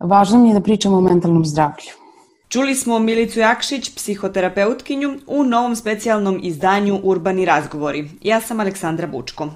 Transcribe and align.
Važno 0.00 0.38
mi 0.40 0.48
je 0.48 0.54
da 0.54 0.60
pričamo 0.60 0.96
o 0.96 1.00
mentalnom 1.00 1.44
zdravlju. 1.44 2.00
Čuli 2.48 2.74
smo 2.74 2.98
Milicu 2.98 3.40
Jakšić, 3.40 3.90
psihoterapeutkinju, 3.94 5.10
u 5.26 5.44
novom 5.44 5.76
specijalnom 5.76 6.40
izdanju 6.42 7.00
Urbani 7.02 7.44
razgovori. 7.44 8.08
Ja 8.22 8.40
sam 8.40 8.60
Aleksandra 8.60 9.06
Bučko. 9.06 9.48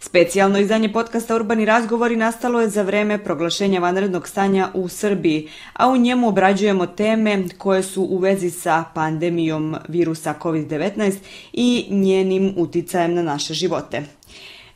Specijalno 0.00 0.58
izdanje 0.58 0.92
podcasta 0.92 1.34
Urbani 1.34 1.64
razgovori 1.64 2.16
nastalo 2.16 2.60
je 2.60 2.68
za 2.68 2.82
vreme 2.82 3.18
proglašenja 3.24 3.80
vanrednog 3.80 4.28
stanja 4.28 4.68
u 4.74 4.88
Srbiji, 4.88 5.48
a 5.72 5.88
u 5.88 5.96
njemu 5.96 6.28
obrađujemo 6.28 6.86
teme 6.86 7.44
koje 7.58 7.82
su 7.82 8.02
u 8.02 8.18
vezi 8.18 8.50
sa 8.50 8.84
pandemijom 8.94 9.76
virusa 9.88 10.34
COVID-19 10.42 11.16
i 11.52 11.86
njenim 11.90 12.54
uticajem 12.56 13.14
na 13.14 13.22
naše 13.22 13.54
živote. 13.54 14.02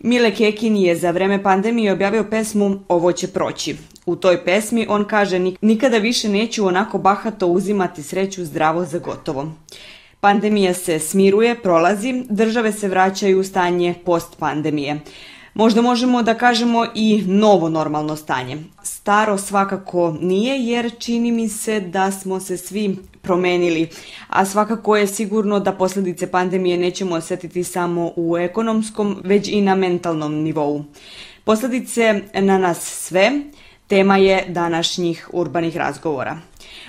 Mile 0.04 0.34
Kekin 0.34 0.76
je 0.76 0.96
za 0.96 1.10
vreme 1.10 1.42
pandemije 1.42 1.92
objavio 1.92 2.24
pesmu 2.24 2.78
Ovo 2.88 3.12
će 3.12 3.28
proći. 3.28 3.76
U 4.06 4.16
toj 4.16 4.44
pesmi 4.44 4.86
on 4.88 5.04
kaže 5.04 5.38
nikada 5.60 5.98
više 5.98 6.28
neću 6.28 6.66
onako 6.66 6.98
bahato 6.98 7.46
uzimati 7.46 8.02
sreću 8.02 8.44
zdravo 8.44 8.84
za 8.84 8.98
gotovo. 8.98 9.52
Pandemija 10.20 10.74
se 10.74 10.98
smiruje, 10.98 11.62
prolazi, 11.62 12.24
države 12.28 12.72
se 12.72 12.88
vraćaju 12.88 13.40
u 13.40 13.44
stanje 13.44 13.94
post 14.04 14.38
pandemije. 14.38 15.00
Možda 15.54 15.82
možemo 15.82 16.22
da 16.22 16.34
kažemo 16.34 16.86
i 16.94 17.22
novo 17.26 17.68
normalno 17.68 18.16
stanje. 18.16 18.58
Staro 18.82 19.38
svakako 19.38 20.16
nije 20.20 20.66
jer 20.66 20.90
čini 20.98 21.32
mi 21.32 21.48
se 21.48 21.80
da 21.80 22.10
smo 22.10 22.40
se 22.40 22.56
svi 22.56 22.96
promenili, 23.22 23.88
a 24.28 24.44
svakako 24.44 24.96
je 24.96 25.06
sigurno 25.06 25.60
da 25.60 25.72
posljedice 25.72 26.30
pandemije 26.30 26.78
nećemo 26.78 27.14
osetiti 27.14 27.64
samo 27.64 28.12
u 28.16 28.38
ekonomskom, 28.38 29.20
već 29.24 29.48
i 29.48 29.60
na 29.60 29.74
mentalnom 29.74 30.34
nivou. 30.34 30.84
Posljedice 31.44 32.20
na 32.34 32.58
nas 32.58 32.78
sve, 32.78 33.32
tema 33.92 34.16
je 34.16 34.44
današnjih 34.48 35.28
urbanih 35.32 35.76
razgovora. 35.76 36.38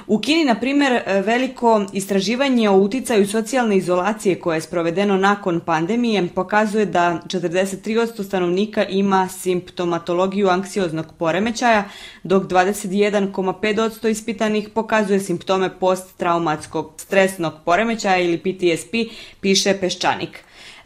U 0.07 0.19
Kini, 0.19 0.45
na 0.45 0.55
primjer, 0.55 1.01
veliko 1.25 1.85
istraživanje 1.93 2.69
o 2.69 2.77
uticaju 2.77 3.27
socijalne 3.27 3.77
izolacije 3.77 4.39
koje 4.39 4.57
je 4.57 4.61
sprovedeno 4.61 5.17
nakon 5.17 5.59
pandemije 5.59 6.27
pokazuje 6.35 6.85
da 6.85 7.19
43% 7.25 8.23
stanovnika 8.23 8.85
ima 8.85 9.27
simptomatologiju 9.27 10.49
anksioznog 10.49 11.05
poremećaja, 11.19 11.83
dok 12.23 12.43
21,5% 12.43 14.09
ispitanih 14.09 14.69
pokazuje 14.69 15.19
simptome 15.19 15.79
posttraumatskog 15.79 16.93
stresnog 16.97 17.53
poremećaja 17.65 18.17
ili 18.17 18.37
PTSP, 18.37 18.93
piše 19.41 19.77
Peščanik. 19.81 20.43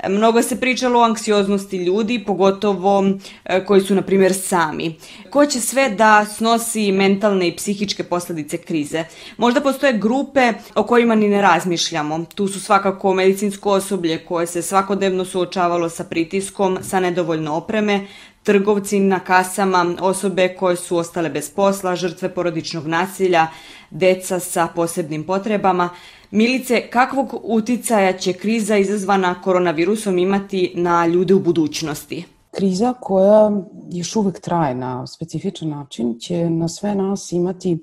Mnogo 0.09 0.41
se 0.41 0.59
pričalo 0.59 0.99
o 0.99 1.03
anksioznosti 1.03 1.77
ljudi, 1.77 2.23
pogotovo 2.25 3.03
e, 3.45 3.65
koji 3.65 3.81
su, 3.81 3.95
na 3.95 4.01
primjer, 4.01 4.33
sami. 4.33 4.95
Ko 5.29 5.45
će 5.45 5.61
sve 5.61 5.89
da 5.89 6.25
snosi 6.25 6.91
mentalne 6.91 7.47
i 7.47 7.55
psihičke 7.55 8.03
posljedice 8.03 8.57
krize? 8.57 9.03
Možda 9.37 9.61
postoje 9.61 9.93
grupe 9.93 10.53
o 10.75 10.83
kojima 10.83 11.15
ni 11.15 11.29
ne 11.29 11.41
razmišljamo. 11.41 12.25
Tu 12.35 12.47
su 12.47 12.59
svakako 12.59 13.13
medicinsko 13.13 13.71
osoblje 13.71 14.25
koje 14.25 14.47
se 14.47 14.61
svakodnevno 14.61 15.25
suočavalo 15.25 15.89
sa 15.89 16.03
pritiskom, 16.03 16.77
sa 16.81 16.99
nedovoljno 16.99 17.55
opreme, 17.55 18.07
trgovci 18.43 18.99
na 18.99 19.19
kasama, 19.19 19.95
osobe 19.99 20.55
koje 20.59 20.75
su 20.75 20.97
ostale 20.97 21.29
bez 21.29 21.49
posla, 21.49 21.95
žrtve 21.95 22.29
porodičnog 22.33 22.87
nasilja, 22.87 23.47
deca 23.89 24.39
sa 24.39 24.67
posebnim 24.75 25.23
potrebama. 25.23 25.89
Milice, 26.31 26.89
kakvog 26.89 27.41
uticaja 27.43 28.17
će 28.17 28.33
kriza 28.33 28.77
izazvana 28.77 29.41
koronavirusom 29.41 30.17
imati 30.17 30.71
na 30.75 31.07
ljude 31.07 31.33
u 31.33 31.39
budućnosti? 31.39 32.25
Kriza 32.51 32.93
koja 33.01 33.51
još 33.91 34.15
uvek 34.15 34.39
traje 34.39 34.75
na 34.75 35.07
specifičan 35.07 35.69
način 35.69 36.19
će 36.19 36.49
na 36.49 36.67
sve 36.67 36.95
nas 36.95 37.31
imati 37.31 37.77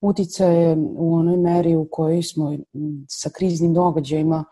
uticaje 0.00 0.76
u 0.96 1.14
onoj 1.14 1.36
meri 1.36 1.76
u 1.76 1.88
kojoj 1.90 2.22
smo 2.22 2.56
sa 3.08 3.30
kriznim 3.30 3.74
događajima 3.74 4.44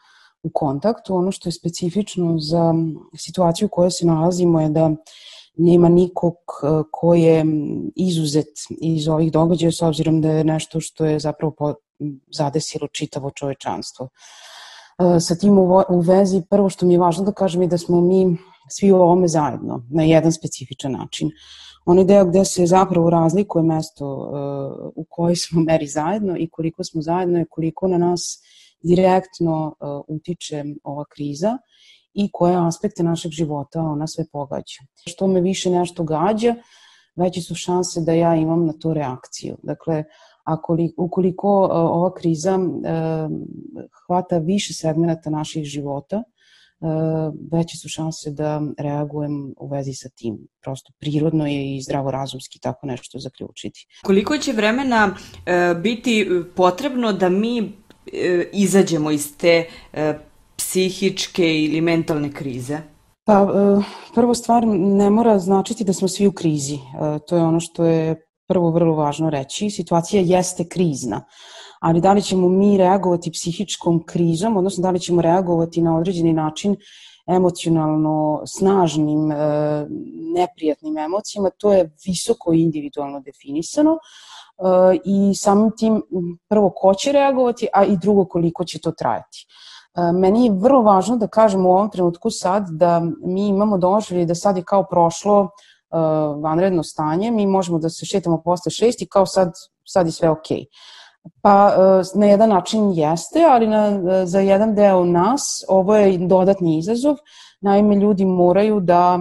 u 0.42 0.50
kontaktu. 0.54 1.16
Ono 1.16 1.32
što 1.32 1.48
je 1.48 1.52
specifično 1.52 2.38
za 2.38 2.74
situaciju 3.16 3.66
u 3.66 3.68
kojoj 3.68 3.90
se 3.90 4.06
nalazimo 4.06 4.60
je 4.60 4.68
da 4.68 4.90
nema 5.56 5.88
nikog 5.88 6.34
e, 6.34 6.66
ko 6.90 7.14
je 7.14 7.44
izuzet 7.96 8.48
iz 8.80 9.08
ovih 9.08 9.32
događaja 9.32 9.72
s 9.72 9.82
obzirom 9.82 10.20
da 10.20 10.30
je 10.30 10.44
nešto 10.44 10.80
što 10.80 11.04
je 11.04 11.18
zapravo 11.18 11.52
zadesilo 12.34 12.88
čitavo 12.88 13.30
čovečanstvo. 13.30 14.08
E, 14.08 15.20
sa 15.20 15.34
tim 15.34 15.58
u 15.88 16.00
vezi, 16.00 16.42
prvo 16.50 16.68
što 16.68 16.86
mi 16.86 16.94
je 16.94 16.98
važno 16.98 17.24
da 17.24 17.32
kažem 17.32 17.62
je 17.62 17.68
da 17.68 17.78
smo 17.78 18.00
mi 18.00 18.36
svi 18.70 18.92
u 18.92 18.96
ovome 18.96 19.28
zajedno, 19.28 19.82
na 19.90 20.02
jedan 20.02 20.32
specifičan 20.32 20.92
način. 20.92 21.30
Onaj 21.86 22.04
deo 22.04 22.24
gde 22.24 22.44
se 22.44 22.66
zapravo 22.66 23.10
razlikuje 23.10 23.62
mesto 23.62 24.04
e, 24.04 24.90
u 24.96 25.04
kojoj 25.08 25.36
smo 25.36 25.60
meri 25.60 25.86
zajedno 25.86 26.36
i 26.38 26.48
koliko 26.50 26.84
smo 26.84 27.02
zajedno 27.02 27.38
je 27.38 27.46
koliko 27.50 27.88
na 27.88 27.98
nas 27.98 28.42
direktno 28.82 29.74
utiče 30.08 30.64
ova 30.84 31.04
kriza 31.04 31.58
i 32.14 32.30
koje 32.32 32.66
aspekte 32.66 33.02
našeg 33.02 33.32
života 33.32 33.80
ona 33.80 34.06
sve 34.06 34.24
pogađa. 34.32 34.80
Što 35.06 35.26
me 35.26 35.40
više 35.40 35.70
nešto 35.70 36.04
gađa, 36.04 36.54
veće 37.16 37.42
su 37.42 37.54
šanse 37.54 38.00
da 38.00 38.12
ja 38.12 38.34
imam 38.36 38.66
na 38.66 38.72
to 38.72 38.94
reakciju. 38.94 39.56
Dakle, 39.62 40.04
ako 40.04 40.06
li, 40.68 40.92
ukoliko 40.96 41.62
uh, 41.64 41.70
ova 41.72 42.14
kriza 42.14 42.56
uh, 42.56 42.62
hvata 44.06 44.38
više 44.38 44.74
segmenta 44.74 45.30
naših 45.30 45.64
života, 45.64 46.22
uh, 46.80 46.88
veće 47.52 47.76
su 47.76 47.88
šanse 47.88 48.30
da 48.30 48.62
reagujem 48.78 49.54
u 49.56 49.68
vezi 49.68 49.92
sa 49.92 50.08
tim. 50.08 50.38
Prosto 50.62 50.92
prirodno 50.98 51.46
je 51.46 51.76
i 51.76 51.82
zdravorazumski 51.82 52.58
tako 52.58 52.86
nešto 52.86 53.18
zaključiti. 53.18 53.86
Koliko 54.04 54.38
će 54.38 54.52
vremena 54.52 55.14
biti 55.82 56.28
potrebno 56.56 57.12
da 57.12 57.28
mi 57.28 57.72
izađemo 58.52 59.10
iz 59.10 59.36
te 59.36 59.66
psihičke 60.56 61.64
ili 61.64 61.80
mentalne 61.80 62.32
krize? 62.32 62.78
Pa, 63.24 63.32
e, 63.32 63.82
prvo 64.14 64.34
stvar 64.34 64.66
ne 64.66 65.10
mora 65.10 65.38
značiti 65.38 65.84
da 65.84 65.92
smo 65.92 66.08
svi 66.08 66.26
u 66.26 66.32
krizi. 66.32 66.74
E, 66.74 67.18
to 67.28 67.36
je 67.36 67.42
ono 67.42 67.60
što 67.60 67.84
je 67.84 68.27
prvo 68.48 68.70
vrlo 68.70 68.94
važno 68.94 69.30
reći. 69.30 69.70
Situacija 69.70 70.22
jeste 70.22 70.68
krizna, 70.68 71.24
ali 71.80 72.00
da 72.00 72.12
li 72.12 72.22
ćemo 72.22 72.48
mi 72.48 72.76
reagovati 72.78 73.30
psihičkom 73.30 74.02
krizom, 74.06 74.56
odnosno 74.56 74.82
da 74.82 74.90
li 74.90 75.00
ćemo 75.00 75.22
reagovati 75.22 75.82
na 75.82 75.96
određeni 75.96 76.32
način 76.32 76.76
emocionalno 77.26 78.42
snažnim, 78.46 79.32
e, 79.32 79.36
neprijatnim 80.34 80.98
emocijama, 80.98 81.50
to 81.50 81.72
je 81.72 81.90
visoko 82.06 82.52
individualno 82.52 83.20
definisano 83.20 83.98
i 85.04 85.34
samim 85.34 85.70
tim 85.78 86.02
prvo 86.48 86.72
ko 86.76 86.94
će 86.94 87.12
reagovati, 87.12 87.68
a 87.72 87.84
i 87.84 87.96
drugo 87.96 88.24
koliko 88.24 88.64
će 88.64 88.78
to 88.78 88.92
trajati. 88.92 89.46
E, 89.96 90.12
meni 90.12 90.46
je 90.46 90.52
vrlo 90.52 90.82
važno 90.82 91.16
da 91.16 91.28
kažem 91.28 91.66
u 91.66 91.72
ovom 91.72 91.90
trenutku 91.90 92.30
sad 92.30 92.66
da 92.70 93.02
mi 93.24 93.48
imamo 93.48 93.78
doživlje 93.78 94.26
da 94.26 94.34
sad 94.34 94.56
je 94.56 94.64
kao 94.64 94.86
prošlo 94.90 95.48
vanredno 96.42 96.82
stanje, 96.82 97.30
mi 97.30 97.46
možemo 97.46 97.78
da 97.78 97.88
se 97.88 98.06
šetamo 98.06 98.42
posle 98.42 98.70
šest 98.70 99.02
i 99.02 99.06
kao 99.06 99.26
sad, 99.26 99.52
sad 99.84 100.06
je 100.06 100.12
sve 100.12 100.30
okej. 100.30 100.56
Okay. 100.56 100.64
Pa 101.42 101.74
uh, 101.76 102.20
na 102.20 102.26
jedan 102.26 102.48
način 102.48 102.92
jeste, 102.92 103.44
ali 103.50 103.66
na, 103.66 104.00
za 104.26 104.40
jedan 104.40 104.74
deo 104.74 105.04
nas 105.04 105.64
ovo 105.68 105.96
je 105.96 106.18
dodatni 106.18 106.78
izazov. 106.78 107.16
Naime, 107.60 107.96
ljudi 107.96 108.24
moraju 108.24 108.80
da 108.80 109.18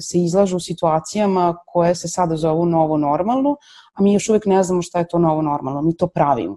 se 0.00 0.18
izlažu 0.18 0.56
u 0.56 0.60
situacijama 0.60 1.56
koje 1.66 1.94
se 1.94 2.08
sada 2.08 2.36
zovu 2.36 2.66
novo 2.66 2.96
normalno, 2.96 3.56
a 3.94 4.02
mi 4.02 4.12
još 4.12 4.28
uvek 4.28 4.46
ne 4.46 4.62
znamo 4.62 4.82
šta 4.82 4.98
je 4.98 5.08
to 5.08 5.18
novo 5.18 5.42
normalno, 5.42 5.82
mi 5.82 5.96
to 5.96 6.06
pravimo. 6.06 6.56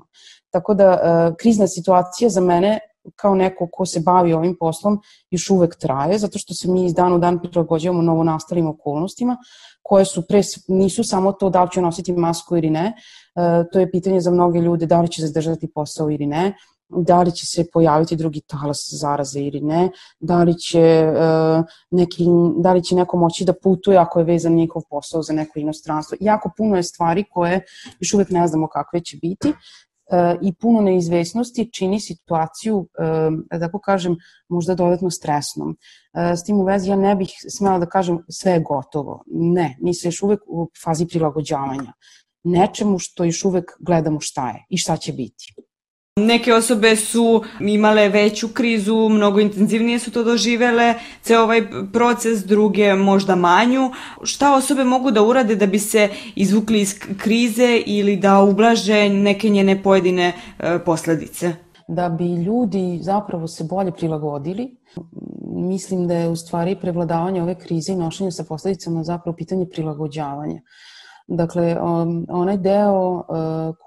Tako 0.49 0.73
da 0.73 0.99
krizna 1.39 1.67
situacija 1.67 2.29
za 2.29 2.41
mene 2.41 2.79
kao 3.15 3.35
neko 3.35 3.67
ko 3.71 3.85
se 3.85 3.99
bavi 3.99 4.33
ovim 4.33 4.55
poslom 4.59 4.99
još 5.31 5.49
uvek 5.49 5.75
traje, 5.75 6.17
zato 6.17 6.39
što 6.39 6.53
se 6.53 6.71
mi 6.71 6.85
iz 6.85 6.93
dan 6.93 7.13
u 7.13 7.19
dan 7.19 7.39
prilagođavamo 7.39 8.01
novo 8.01 8.23
nastalim 8.23 8.67
okolnostima, 8.67 9.37
koje 9.81 10.05
su 10.05 10.27
pre, 10.27 10.41
nisu 10.67 11.03
samo 11.03 11.31
to 11.31 11.49
da 11.49 11.63
li 11.63 11.69
će 11.71 11.81
nositi 11.81 12.13
masku 12.13 12.57
ili 12.57 12.69
ne, 12.69 12.93
e, 13.35 13.63
to 13.73 13.79
je 13.79 13.91
pitanje 13.91 14.21
za 14.21 14.31
mnoge 14.31 14.59
ljude 14.59 14.85
da 14.85 15.01
li 15.01 15.07
će 15.07 15.25
zadržati 15.25 15.71
posao 15.73 16.11
ili 16.11 16.25
ne, 16.25 16.53
da 16.89 17.21
li 17.21 17.31
će 17.31 17.45
se 17.45 17.65
pojaviti 17.73 18.15
drugi 18.15 18.41
talas 18.41 18.89
zaraze 18.91 19.39
ili 19.39 19.61
ne, 19.61 19.89
da 20.19 20.43
li 20.43 20.57
će, 20.57 21.11
uh, 21.11 21.65
neki, 21.91 22.25
da 22.57 22.73
li 22.73 22.83
će 22.83 22.95
neko 22.95 23.17
moći 23.17 23.45
da 23.45 23.53
putuje 23.63 23.97
ako 23.97 24.19
je 24.19 24.25
vezan 24.25 24.53
njihov 24.53 24.81
posao 24.89 25.21
za 25.21 25.33
neko 25.33 25.59
inostranstvo. 25.59 26.17
Jako 26.19 26.51
puno 26.57 26.75
je 26.75 26.83
stvari 26.83 27.23
koje 27.31 27.61
još 27.99 28.13
uvek 28.13 28.29
ne 28.29 28.47
znamo 28.47 28.67
kakve 28.67 28.99
će 28.99 29.17
biti, 29.21 29.53
i 30.41 30.53
puno 30.53 30.81
neizvesnosti 30.81 31.69
čini 31.73 31.99
situaciju, 31.99 32.87
da 33.51 33.59
tako 33.59 33.79
kažem, 33.79 34.17
možda 34.49 34.75
dodatno 34.75 35.09
stresnom. 35.09 35.77
S 36.13 36.43
tim 36.43 36.59
u 36.59 36.63
vezi 36.63 36.89
ja 36.89 36.95
ne 36.95 37.15
bih 37.15 37.29
smela 37.49 37.79
da 37.79 37.85
kažem 37.85 38.23
sve 38.29 38.51
je 38.51 38.59
gotovo. 38.59 39.23
Ne, 39.27 39.77
mi 39.81 39.93
se 39.93 40.07
još 40.07 40.21
uvek 40.23 40.41
u 40.47 40.69
fazi 40.83 41.07
prilagođavanja 41.07 41.93
nečemu 42.43 42.99
što 42.99 43.23
još 43.23 43.45
uvek 43.45 43.71
gledamo 43.79 44.19
šta 44.19 44.49
je 44.49 44.65
i 44.69 44.77
šta 44.77 44.97
će 44.97 45.13
biti. 45.13 45.53
Neke 46.25 46.53
osobe 46.53 46.95
su 46.95 47.43
imale 47.59 48.09
veću 48.09 48.47
krizu, 48.47 49.09
mnogo 49.09 49.39
intenzivnije 49.39 49.99
su 49.99 50.11
to 50.11 50.23
doživele, 50.23 50.93
ceo 51.21 51.43
ovaj 51.43 51.61
proces, 51.93 52.45
druge 52.45 52.95
možda 52.95 53.35
manju. 53.35 53.91
Šta 54.23 54.55
osobe 54.55 54.83
mogu 54.83 55.11
da 55.11 55.23
urade 55.23 55.55
da 55.55 55.65
bi 55.65 55.79
se 55.79 56.09
izvukli 56.35 56.81
iz 56.81 56.99
krize 57.17 57.83
ili 57.85 58.15
da 58.17 58.39
ublaže 58.41 59.09
neke 59.09 59.49
njene 59.49 59.83
pojedine 59.83 60.33
e, 60.59 60.79
posledice? 60.85 61.53
Da 61.87 62.09
bi 62.09 62.35
ljudi 62.35 62.99
zapravo 63.01 63.47
se 63.47 63.63
bolje 63.63 63.91
prilagodili, 63.91 64.77
mislim 65.55 66.07
da 66.07 66.13
je 66.13 66.29
u 66.29 66.35
stvari 66.35 66.75
prevladavanje 66.81 67.41
ove 67.41 67.55
krize 67.55 67.93
i 67.93 67.95
nošenje 67.95 68.31
sa 68.31 68.43
posledicama 68.43 69.03
zapravo 69.03 69.35
pitanje 69.35 69.65
prilagođavanja. 69.65 70.61
Dakle, 71.31 71.81
um, 71.81 72.25
onaj 72.29 72.57
deo 72.57 73.13
uh, 73.13 73.23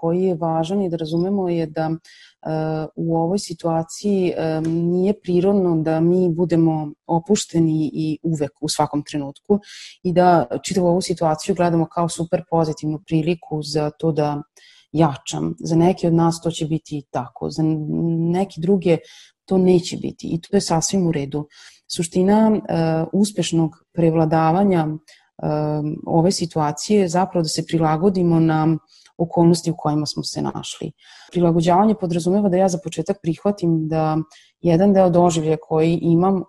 koji 0.00 0.22
je 0.22 0.34
važan 0.34 0.82
i 0.82 0.88
da 0.88 0.96
razumemo 0.96 1.48
je 1.48 1.66
da 1.66 1.88
uh, 1.88 2.88
u 2.96 3.16
ovoj 3.16 3.38
situaciji 3.38 4.32
um, 4.32 4.64
nije 4.90 5.20
prirodno 5.20 5.76
da 5.76 6.00
mi 6.00 6.28
budemo 6.28 6.92
opušteni 7.06 7.90
i 7.94 8.18
uvek 8.22 8.52
u 8.60 8.68
svakom 8.68 9.02
trenutku 9.02 9.58
i 10.02 10.12
da 10.12 10.46
čitavu 10.62 10.86
ovu 10.86 11.00
situaciju 11.00 11.54
gledamo 11.54 11.86
kao 11.86 12.08
super 12.08 12.42
pozitivnu 12.50 13.00
priliku 13.06 13.62
za 13.62 13.90
to 13.90 14.12
da 14.12 14.42
jačam. 14.92 15.54
Za 15.58 15.76
neke 15.76 16.06
od 16.06 16.14
nas 16.14 16.40
to 16.40 16.50
će 16.50 16.66
biti 16.66 17.02
tako, 17.10 17.50
za 17.50 17.62
neke 18.32 18.60
druge 18.60 18.98
to 19.44 19.58
neće 19.58 19.96
biti 19.96 20.26
i 20.26 20.40
to 20.40 20.56
je 20.56 20.60
sasvim 20.60 21.06
u 21.06 21.12
redu. 21.12 21.48
Suština 21.96 22.50
uh, 22.50 23.08
uspešnog 23.12 23.70
prevladavanja 23.92 24.86
ove 26.06 26.30
situacije 26.30 27.00
je 27.00 27.08
zapravo 27.08 27.42
da 27.42 27.48
se 27.48 27.66
prilagodimo 27.66 28.40
na 28.40 28.78
okolnosti 29.18 29.70
u 29.70 29.74
kojima 29.78 30.06
smo 30.06 30.22
se 30.22 30.42
našli. 30.42 30.92
Prilagođavanje 31.32 31.94
podrazumeva 31.94 32.48
da 32.48 32.56
ja 32.56 32.68
za 32.68 32.78
početak 32.84 33.16
prihvatim 33.22 33.88
da 33.88 34.16
jedan 34.60 34.92
deo 34.92 35.10
doživlja 35.10 35.56
koji 35.60 35.98
imam 36.02 36.36
uh, 36.36 36.42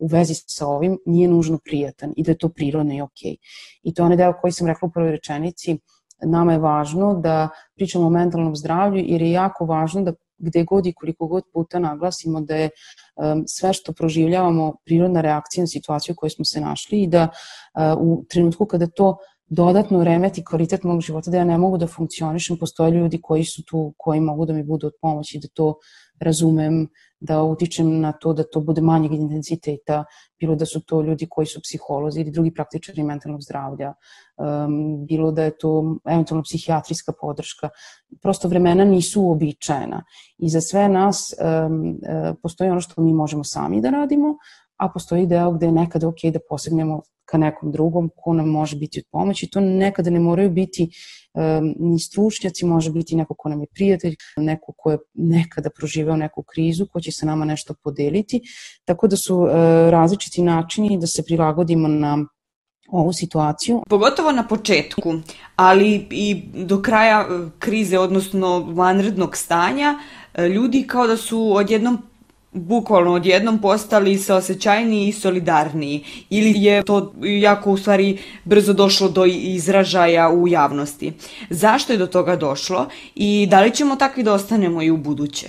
u 0.00 0.06
vezi 0.06 0.34
sa 0.34 0.66
ovim 0.66 0.98
nije 1.06 1.28
nužno 1.28 1.58
prijatan 1.64 2.12
i 2.16 2.22
da 2.22 2.30
je 2.30 2.38
to 2.38 2.48
prirodno 2.48 2.94
i. 2.94 3.00
Okay. 3.00 3.36
I 3.82 3.94
to 3.94 4.02
je 4.02 4.04
onaj 4.04 4.16
deo 4.16 4.32
koji 4.40 4.52
sam 4.52 4.66
rekla 4.66 4.88
u 4.88 4.92
prvoj 4.92 5.10
rečenici, 5.10 5.78
nama 6.22 6.52
je 6.52 6.58
važno 6.58 7.14
da 7.14 7.48
pričamo 7.74 8.06
o 8.06 8.10
mentalnom 8.10 8.56
zdravlju 8.56 9.02
jer 9.06 9.22
je 9.22 9.30
jako 9.30 9.64
važno 9.64 10.02
da 10.02 10.12
gde 10.38 10.64
god 10.64 10.86
i 10.86 10.92
koliko 10.92 11.26
god 11.26 11.44
puta 11.52 11.78
naglasimo 11.78 12.40
da 12.40 12.56
je 12.56 12.70
um, 13.16 13.44
sve 13.46 13.72
što 13.72 13.92
proživljavamo 13.92 14.74
prirodna 14.84 15.20
reakcija 15.20 15.62
na 15.62 15.66
situaciju 15.66 16.12
u 16.12 16.16
kojoj 16.16 16.30
smo 16.30 16.44
se 16.44 16.60
našli 16.60 17.02
i 17.02 17.06
da 17.06 17.28
uh, 17.28 18.00
u 18.00 18.24
trenutku 18.28 18.66
kada 18.66 18.86
to 18.86 19.16
dodatno 19.46 20.04
remeti 20.04 20.44
kvalitet 20.44 20.82
mog 20.82 21.00
života, 21.00 21.30
da 21.30 21.36
ja 21.36 21.44
ne 21.44 21.58
mogu 21.58 21.78
da 21.78 21.86
funkcionišem, 21.86 22.56
postoje 22.58 22.90
ljudi 22.90 23.20
koji 23.22 23.44
su 23.44 23.62
tu, 23.64 23.94
koji 23.96 24.20
mogu 24.20 24.46
da 24.46 24.52
mi 24.52 24.62
budu 24.62 24.86
od 24.86 24.92
pomoći, 25.00 25.38
da 25.38 25.48
to 25.54 25.74
razumem, 26.20 26.88
da 27.24 27.42
utičem 27.42 28.00
na 28.00 28.12
to 28.12 28.32
da 28.32 28.44
to 28.44 28.60
bude 28.60 28.82
manjeg 28.84 29.12
intenziteta, 29.12 30.04
bilo 30.40 30.54
da 30.54 30.66
su 30.66 30.80
to 30.84 31.00
ljudi 31.02 31.26
koji 31.30 31.46
su 31.46 31.60
psiholozi 31.62 32.20
ili 32.20 32.30
drugi 32.30 32.52
praktičari 32.54 33.02
mentalnog 33.02 33.42
zdravlja, 33.42 33.92
um, 34.36 35.06
bilo 35.06 35.30
da 35.32 35.44
je 35.44 35.56
to 35.58 35.96
eventualno 36.04 36.42
psihijatrijska 36.42 37.12
podrška. 37.20 37.68
Prosto 38.22 38.48
vremena 38.48 38.84
nisu 38.84 39.22
uobičajena 39.22 40.02
i 40.38 40.48
za 40.48 40.60
sve 40.60 40.88
nas 40.88 41.32
um, 41.32 41.98
postoji 42.42 42.70
ono 42.70 42.80
što 42.80 43.02
mi 43.02 43.12
možemo 43.12 43.44
sami 43.44 43.80
da 43.80 43.90
radimo, 43.90 44.36
a 44.76 44.88
postoji 44.88 45.26
deo 45.26 45.52
gde 45.52 45.66
je 45.66 45.72
nekada 45.72 46.08
ok 46.08 46.28
da 46.32 46.38
posegnemo 46.48 47.00
ka 47.34 47.38
nekom 47.38 47.72
drugom 47.72 48.10
ko 48.16 48.32
nam 48.32 48.48
može 48.48 48.76
biti 48.76 49.00
od 49.00 49.04
pomoći. 49.10 49.48
To 49.50 49.60
nekada 49.60 50.10
ne 50.10 50.20
moraju 50.20 50.50
biti 50.50 50.86
um, 51.34 51.74
ni 51.78 51.98
stručnjaci, 51.98 52.66
može 52.66 52.92
biti 52.92 53.16
neko 53.16 53.34
ko 53.34 53.48
nam 53.48 53.60
je 53.60 53.66
prijatelj, 53.74 54.14
neko 54.36 54.72
ko 54.76 54.90
je 54.90 54.98
nekada 55.14 55.70
proživeo 55.70 56.16
neku 56.16 56.42
krizu, 56.42 56.86
ko 56.86 57.00
će 57.00 57.12
se 57.12 57.26
nama 57.26 57.44
nešto 57.44 57.74
podeliti. 57.84 58.40
Tako 58.84 59.08
da 59.08 59.16
su 59.16 59.36
uh, 59.38 59.50
različiti 59.90 60.42
načini 60.42 60.98
da 60.98 61.06
se 61.06 61.24
prilagodimo 61.24 61.88
na 61.88 62.18
ovu 62.88 63.12
situaciju. 63.12 63.82
Pogotovo 63.88 64.32
na 64.32 64.46
početku, 64.46 65.14
ali 65.56 66.06
i 66.10 66.42
do 66.54 66.82
kraja 66.82 67.26
krize, 67.58 67.98
odnosno 67.98 68.58
vanrednog 68.58 69.36
stanja, 69.36 69.98
e, 70.34 70.48
ljudi 70.48 70.84
kao 70.86 71.06
da 71.06 71.16
su 71.16 71.56
odjednom 71.56 71.98
bukvalno 72.54 73.12
odjednom 73.12 73.58
postali 73.58 74.18
saosećajniji 74.18 75.08
i 75.08 75.12
solidarniji 75.12 76.04
ili 76.30 76.62
je 76.62 76.82
to 76.84 77.12
jako 77.22 77.70
u 77.70 77.76
stvari 77.76 78.18
brzo 78.44 78.72
došlo 78.72 79.08
do 79.08 79.24
izražaja 79.24 80.30
u 80.30 80.48
javnosti. 80.48 81.12
Zašto 81.50 81.92
je 81.92 81.98
do 81.98 82.06
toga 82.06 82.36
došlo 82.36 82.86
i 83.14 83.46
da 83.50 83.60
li 83.60 83.70
ćemo 83.70 83.96
takvi 83.96 84.22
da 84.22 84.32
ostanemo 84.32 84.82
i 84.82 84.90
u 84.90 84.96
buduće? 84.96 85.46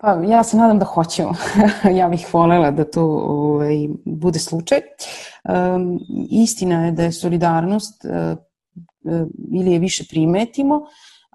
Pa 0.00 0.12
ja 0.12 0.44
se 0.44 0.56
nadam 0.56 0.78
da 0.78 0.84
hoćemo. 0.84 1.34
ja 1.98 2.08
bih 2.08 2.26
volela 2.32 2.70
da 2.70 2.84
to 2.84 3.02
ovaj, 3.26 3.88
bude 4.04 4.38
slučaj. 4.38 4.78
Um, 4.78 6.00
istina 6.30 6.84
je 6.84 6.92
da 6.92 7.02
je 7.02 7.12
solidarnost 7.12 8.04
uh, 8.04 8.38
ili 9.52 9.72
je 9.72 9.78
više 9.78 10.04
primetimo, 10.10 10.80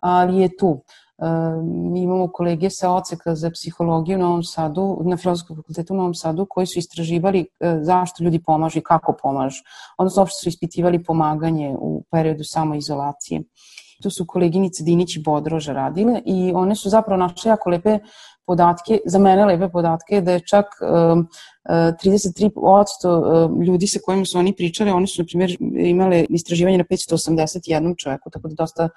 ali 0.01 0.41
je 0.41 0.57
tu. 0.57 0.83
Mi 1.63 2.01
imamo 2.01 2.27
kolege 2.27 2.69
sa 2.69 2.91
oceka 2.93 3.35
za 3.35 3.51
psihologiju 3.51 4.17
u 4.17 4.21
Novom 4.21 4.43
Sadu, 4.43 5.01
na 5.05 5.17
Filozofskom 5.17 5.55
fakultetu 5.55 5.93
u 5.93 5.97
Novom 5.97 6.13
Sadu, 6.13 6.45
koji 6.49 6.67
su 6.67 6.79
istraživali 6.79 7.45
e, 7.59 7.79
zašto 7.81 8.23
ljudi 8.23 8.43
pomažu 8.43 8.79
i 8.79 8.81
kako 8.81 9.15
pomažu. 9.21 9.63
Odnosno, 9.97 10.21
uopšte 10.21 10.39
su 10.43 10.49
ispitivali 10.49 11.03
pomaganje 11.03 11.75
u 11.79 12.03
periodu 12.11 12.43
samoizolacije. 12.43 13.43
Tu 14.03 14.09
su 14.09 14.25
koleginice 14.27 14.83
Dinić 14.83 15.15
i 15.15 15.23
Bodroža 15.23 15.73
radile 15.73 16.21
i 16.25 16.51
one 16.55 16.75
su 16.75 16.89
zapravo 16.89 17.19
našle 17.19 17.49
jako 17.49 17.69
lepe 17.69 17.99
podatke, 18.45 18.99
za 19.05 19.19
mene 19.19 19.45
lepe 19.45 19.69
podatke, 19.69 20.21
da 20.21 20.31
je 20.31 20.47
čak 20.47 20.65
um, 20.81 21.27
33% 21.69 23.65
ljudi 23.65 23.87
sa 23.87 23.99
kojima 24.05 24.25
su 24.25 24.39
oni 24.39 24.53
pričali, 24.55 24.91
oni 24.91 25.07
su, 25.07 25.21
na 25.21 25.25
primjer, 25.25 25.57
imale 25.77 26.25
istraživanje 26.29 26.77
na 26.77 26.83
581 26.83 27.93
čoveku, 27.97 28.29
tako 28.29 28.47
da 28.47 28.55
dosta 28.55 28.89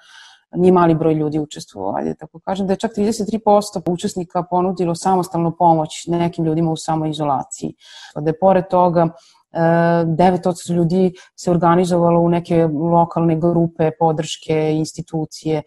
nije 0.55 0.71
mali 0.71 0.95
broj 0.95 1.13
ljudi 1.13 1.39
učestvovao, 1.39 1.95
ajde 1.95 2.15
tako 2.15 2.39
kažem, 2.39 2.67
da 2.67 2.73
je 2.73 2.77
čak 2.77 2.91
33% 2.91 3.91
učesnika 3.91 4.43
ponudilo 4.49 4.95
samostalnu 4.95 5.55
pomoć 5.57 6.07
nekim 6.07 6.45
ljudima 6.45 6.71
u 6.71 6.75
samoizolaciji. 6.75 7.73
Da 8.15 8.29
je 8.29 8.39
pored 8.39 8.67
toga 8.69 9.07
9% 9.53 10.71
e, 10.71 10.73
ljudi 10.73 11.13
se 11.35 11.51
organizovalo 11.51 12.19
u 12.19 12.29
neke 12.29 12.67
lokalne 12.91 13.39
grupe, 13.39 13.91
podrške, 13.99 14.71
institucije, 14.73 15.57
e, 15.57 15.63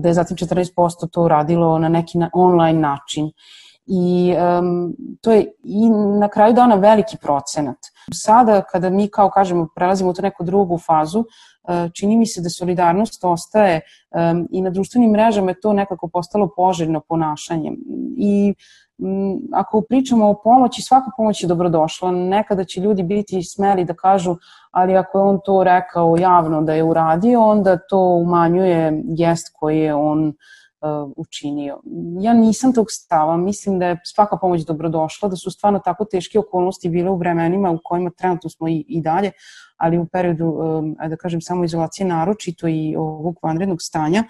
da 0.00 0.08
je 0.08 0.14
zatim 0.14 0.36
14% 0.36 1.08
to 1.12 1.28
radilo 1.28 1.78
na 1.78 1.88
neki 1.88 2.18
online 2.32 2.80
način. 2.80 3.30
I 3.90 4.34
um, 4.60 4.94
to 5.20 5.32
je 5.32 5.52
i 5.64 5.90
na 6.20 6.28
kraju 6.28 6.54
dana 6.54 6.74
veliki 6.74 7.16
procenat. 7.16 7.76
Sada 8.14 8.62
kada 8.62 8.90
mi 8.90 9.08
kao 9.08 9.30
kažemo 9.30 9.68
prelazimo 9.74 10.10
u 10.10 10.14
tu 10.14 10.22
neku 10.22 10.44
drugu 10.44 10.78
fazu, 10.78 11.24
E, 11.68 11.90
čini 11.94 12.16
mi 12.16 12.26
se 12.26 12.40
da 12.40 12.50
solidarnost 12.50 13.24
ostaje 13.24 13.74
e, 13.76 13.82
i 14.50 14.62
na 14.62 14.70
društvenim 14.70 15.10
mrežama 15.10 15.50
je 15.50 15.60
to 15.60 15.72
nekako 15.72 16.08
postalo 16.08 16.48
poželjno 16.56 17.00
ponašanje. 17.08 17.72
I 18.16 18.54
ako 19.52 19.80
pričamo 19.80 20.30
o 20.30 20.40
pomoći, 20.44 20.82
svaka 20.82 21.10
pomoć 21.16 21.42
je 21.42 21.48
dobrodošla. 21.48 22.10
Nekada 22.10 22.64
će 22.64 22.80
ljudi 22.80 23.02
biti 23.02 23.42
smeli 23.42 23.84
da 23.84 23.94
kažu, 23.94 24.36
ali 24.70 24.96
ako 24.96 25.18
je 25.18 25.24
on 25.24 25.40
to 25.44 25.64
rekao 25.64 26.16
javno 26.16 26.62
da 26.62 26.74
je 26.74 26.82
uradio, 26.82 27.42
onda 27.42 27.78
to 27.78 28.00
umanjuje 28.00 29.02
gest 29.18 29.52
koji 29.54 29.78
je 29.78 29.94
on 29.94 30.32
učinio. 31.16 31.80
Ja 32.20 32.32
nisam 32.32 32.72
tog 32.72 32.86
stava, 32.90 33.36
mislim 33.36 33.78
da 33.78 33.86
je 33.86 34.00
svaka 34.04 34.36
pomoć 34.36 34.64
dobrodošla, 34.64 35.28
da 35.28 35.36
su 35.36 35.50
stvarno 35.50 35.78
tako 35.78 36.04
teške 36.04 36.38
okolnosti 36.38 36.88
bile 36.88 37.10
u 37.10 37.16
vremenima 37.16 37.70
u 37.70 37.78
kojima 37.84 38.10
trenutno 38.10 38.50
smo 38.50 38.68
i, 38.68 38.84
i 38.88 39.02
dalje, 39.02 39.30
ali 39.76 39.98
u 39.98 40.06
periodu, 40.06 40.46
um, 40.46 40.96
da 41.08 41.16
kažem, 41.16 41.40
samoizolacije 41.40 42.06
naročito 42.06 42.68
i 42.68 42.96
ovog 42.96 43.38
vanrednog 43.42 43.82
stanja, 43.82 44.24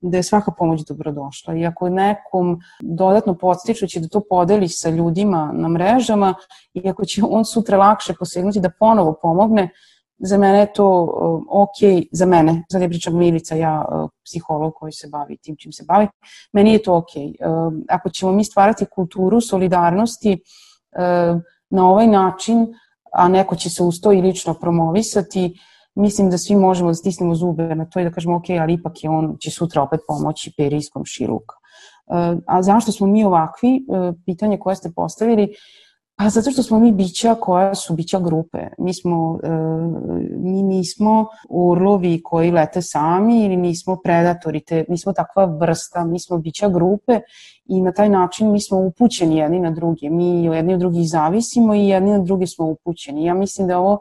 da 0.00 0.16
je 0.16 0.22
svaka 0.22 0.50
pomoć 0.50 0.80
dobrodošla. 0.80 1.54
I 1.54 1.66
ako 1.66 1.88
nekom 1.88 2.60
dodatno 2.80 3.34
podstičući 3.34 4.00
da 4.00 4.08
to 4.08 4.20
podeli 4.30 4.68
sa 4.68 4.90
ljudima 4.90 5.52
na 5.54 5.68
mrežama 5.68 6.34
i 6.74 6.88
ako 6.88 7.04
će 7.04 7.22
on 7.28 7.44
sutra 7.44 7.78
lakše 7.78 8.14
posegnuti 8.18 8.60
da 8.60 8.70
ponovo 8.78 9.18
pomogne, 9.22 9.68
za 10.24 10.38
mene 10.38 10.58
je 10.58 10.72
to 10.72 11.02
uh, 11.02 11.42
ok, 11.62 12.08
za 12.12 12.26
mene, 12.26 12.64
sad 12.72 12.82
ja 12.82 12.88
pričam 12.88 13.16
Milica, 13.16 13.54
ja 13.54 13.84
uh, 13.92 14.10
psiholog 14.24 14.72
koji 14.74 14.92
se 14.92 15.08
bavi 15.08 15.36
tim 15.36 15.56
čim 15.58 15.72
se 15.72 15.84
bavi, 15.88 16.08
meni 16.52 16.72
je 16.72 16.82
to 16.82 16.96
ok. 16.96 17.14
Uh, 17.16 17.72
ako 17.88 18.10
ćemo 18.10 18.32
mi 18.32 18.44
stvarati 18.44 18.86
kulturu 18.94 19.40
solidarnosti 19.40 20.32
uh, 20.32 21.40
na 21.70 21.90
ovaj 21.90 22.06
način, 22.06 22.66
a 23.12 23.28
neko 23.28 23.56
će 23.56 23.70
se 23.70 23.82
uz 23.82 24.00
to 24.02 24.12
i 24.12 24.20
lično 24.20 24.54
promovisati, 24.54 25.58
mislim 25.94 26.30
da 26.30 26.38
svi 26.38 26.56
možemo 26.56 26.90
da 26.90 26.94
stisnemo 26.94 27.34
zube 27.34 27.74
na 27.74 27.84
to 27.84 28.00
i 28.00 28.04
da 28.04 28.10
kažemo 28.10 28.36
ok, 28.36 28.50
ali 28.60 28.72
ipak 28.72 29.04
je 29.04 29.10
on 29.10 29.36
će 29.40 29.50
sutra 29.50 29.82
opet 29.82 30.00
pomoći 30.08 30.54
perijskom 30.56 31.04
šiluka. 31.04 31.56
Uh, 32.06 32.38
a 32.46 32.62
zašto 32.62 32.92
smo 32.92 33.06
mi 33.06 33.24
ovakvi? 33.24 33.86
Pitanje 34.26 34.58
koje 34.58 34.76
ste 34.76 34.92
postavili, 34.96 35.54
A 36.16 36.30
zato 36.30 36.50
što 36.50 36.62
smo 36.62 36.78
mi 36.78 36.92
bića 36.92 37.34
koja 37.34 37.74
su 37.74 37.94
bića 37.94 38.20
grupe. 38.20 38.58
Mi 38.78 38.94
smo, 38.94 39.38
e, 39.42 39.48
mi 40.38 40.62
nismo 40.62 41.26
urlovi 41.48 42.20
koji 42.24 42.50
lete 42.50 42.82
sami 42.82 43.44
ili 43.44 43.56
nismo 43.56 43.96
predatori, 44.04 44.60
te, 44.60 44.84
mi 44.88 44.98
smo 44.98 45.12
takva 45.12 45.44
vrsta, 45.44 46.04
mi 46.04 46.20
smo 46.20 46.38
bića 46.38 46.68
grupe 46.68 47.20
i 47.64 47.82
na 47.82 47.92
taj 47.92 48.08
način 48.08 48.52
mi 48.52 48.60
smo 48.60 48.78
upućeni 48.78 49.36
jedni 49.36 49.60
na 49.60 49.70
druge. 49.70 50.10
Mi 50.10 50.44
jedni 50.44 50.74
od 50.74 50.80
drugih 50.80 51.08
zavisimo 51.08 51.74
i 51.74 51.88
jedni 51.88 52.10
na 52.10 52.18
drugi 52.18 52.46
smo 52.46 52.66
upućeni. 52.66 53.24
Ja 53.24 53.34
mislim 53.34 53.66
da 53.66 53.72
je 53.72 53.78
ovo 53.78 53.98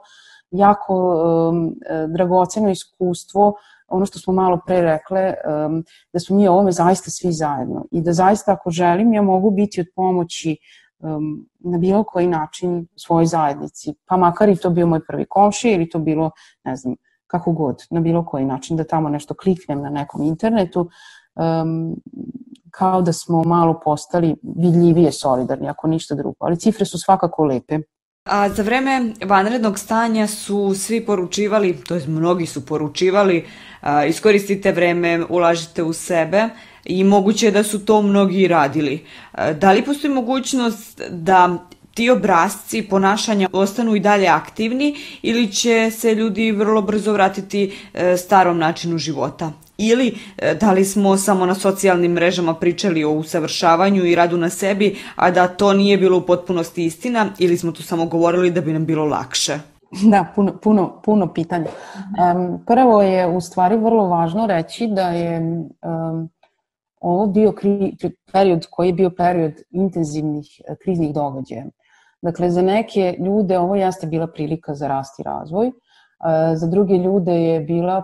jako 0.51 0.95
um, 1.49 1.75
dragoceno 2.13 2.69
iskustvo 2.69 3.53
ono 3.87 4.05
što 4.05 4.19
smo 4.19 4.33
malo 4.33 4.59
pre 4.65 4.81
rekle, 4.81 5.33
um, 5.65 5.83
da 6.13 6.19
smo 6.19 6.35
mi 6.35 6.47
ovome 6.47 6.71
zaista 6.71 7.11
svi 7.11 7.31
zajedno 7.31 7.85
i 7.91 8.01
da 8.01 8.13
zaista 8.13 8.51
ako 8.51 8.71
želim 8.71 9.13
ja 9.13 9.21
mogu 9.21 9.51
biti 9.51 9.81
od 9.81 9.87
pomoći 9.95 10.57
um, 11.01 11.49
na 11.59 11.77
bilo 11.77 12.03
koji 12.03 12.27
način 12.27 12.87
svojoj 12.95 13.25
zajednici, 13.25 13.93
pa 14.05 14.17
makar 14.17 14.49
i 14.49 14.55
to 14.55 14.69
bio 14.69 14.87
moj 14.87 15.05
prvi 15.05 15.25
komši 15.29 15.69
ili 15.69 15.89
to 15.89 15.99
bilo, 15.99 16.31
ne 16.63 16.75
znam, 16.75 16.95
kako 17.27 17.51
god, 17.51 17.83
na 17.89 17.99
bilo 17.99 18.25
koji 18.25 18.45
način, 18.45 18.77
da 18.77 18.83
tamo 18.83 19.09
nešto 19.09 19.33
kliknem 19.33 19.81
na 19.81 19.89
nekom 19.89 20.23
internetu, 20.23 20.89
um, 21.35 21.95
kao 22.71 23.01
da 23.01 23.13
smo 23.13 23.43
malo 23.43 23.79
postali 23.83 24.35
vidljivije 24.43 25.11
solidarni, 25.11 25.69
ako 25.69 25.87
ništa 25.87 26.15
drugo. 26.15 26.35
Ali 26.39 26.59
cifre 26.59 26.85
su 26.85 26.97
svakako 26.97 27.45
lepe. 27.45 27.79
A 28.25 28.49
za 28.49 28.63
vreme 28.63 29.13
vanrednog 29.25 29.79
stanja 29.79 30.27
su 30.27 30.73
svi 30.75 31.05
poručivali, 31.05 31.83
to 31.87 31.95
je 31.95 32.07
mnogi 32.07 32.45
su 32.45 32.65
poručivali, 32.65 33.45
a, 33.81 34.05
iskoristite 34.05 34.71
vreme, 34.71 35.25
ulažite 35.29 35.83
u 35.83 35.93
sebe 35.93 36.49
i 36.85 37.03
moguće 37.03 37.45
je 37.45 37.51
da 37.51 37.63
su 37.63 37.85
to 37.85 38.01
mnogi 38.01 38.47
radili. 38.47 39.05
A, 39.31 39.53
da 39.53 39.71
li 39.71 39.85
postoji 39.85 40.13
mogućnost 40.13 41.01
da 41.09 41.57
ti 41.93 42.09
obrazci 42.09 42.81
ponašanja 42.81 43.49
ostanu 43.53 43.95
i 43.95 43.99
dalje 43.99 44.27
aktivni 44.27 44.95
ili 45.21 45.51
će 45.51 45.91
se 45.91 46.15
ljudi 46.15 46.51
vrlo 46.51 46.81
brzo 46.81 47.13
vratiti 47.13 47.73
e, 47.93 48.17
starom 48.17 48.57
načinu 48.57 48.97
života? 48.97 49.51
ili 49.81 50.17
e, 50.37 50.55
da 50.55 50.71
li 50.71 50.85
smo 50.85 51.17
samo 51.17 51.45
na 51.45 51.55
socijalnim 51.55 52.11
mrežama 52.11 52.53
pričali 52.53 53.03
o 53.03 53.11
usavršavanju 53.11 54.05
i 54.05 54.15
radu 54.15 54.37
na 54.37 54.49
sebi, 54.49 54.95
a 55.15 55.31
da 55.31 55.47
to 55.47 55.73
nije 55.73 55.97
bilo 55.97 56.17
u 56.17 56.21
potpunosti 56.21 56.85
istina 56.85 57.25
ili 57.39 57.57
smo 57.57 57.71
tu 57.71 57.83
samo 57.83 58.05
govorili 58.05 58.51
da 58.51 58.61
bi 58.61 58.73
nam 58.73 58.85
bilo 58.85 59.05
lakše? 59.05 59.59
Da, 60.03 60.25
puno, 60.35 60.57
puno, 60.63 61.01
puno 61.05 61.33
pitanja. 61.33 61.65
Um, 61.65 62.63
prvo 62.67 63.01
je 63.01 63.27
u 63.27 63.41
stvari 63.41 63.77
vrlo 63.77 64.07
važno 64.07 64.47
reći 64.47 64.87
da 64.87 65.09
je 65.09 65.39
um, 65.39 66.29
ovo 67.01 67.27
bio 67.27 67.51
kri, 67.51 67.95
period 68.31 68.67
koji 68.71 68.87
je 68.87 68.93
bio 68.93 69.09
period 69.09 69.53
intenzivnih 69.71 70.61
e, 70.67 70.75
kriznih 70.83 71.13
događaja. 71.13 71.65
Dakle, 72.21 72.49
za 72.49 72.61
neke 72.61 73.15
ljude 73.19 73.59
ovo 73.59 73.75
jeste 73.75 74.07
bila 74.07 74.27
prilika 74.27 74.73
za 74.73 74.87
rast 74.87 75.19
i 75.19 75.23
razvoj, 75.23 75.71
za 76.55 76.67
druge 76.67 76.97
ljude 76.97 77.33
je 77.33 77.59
bila 77.59 78.03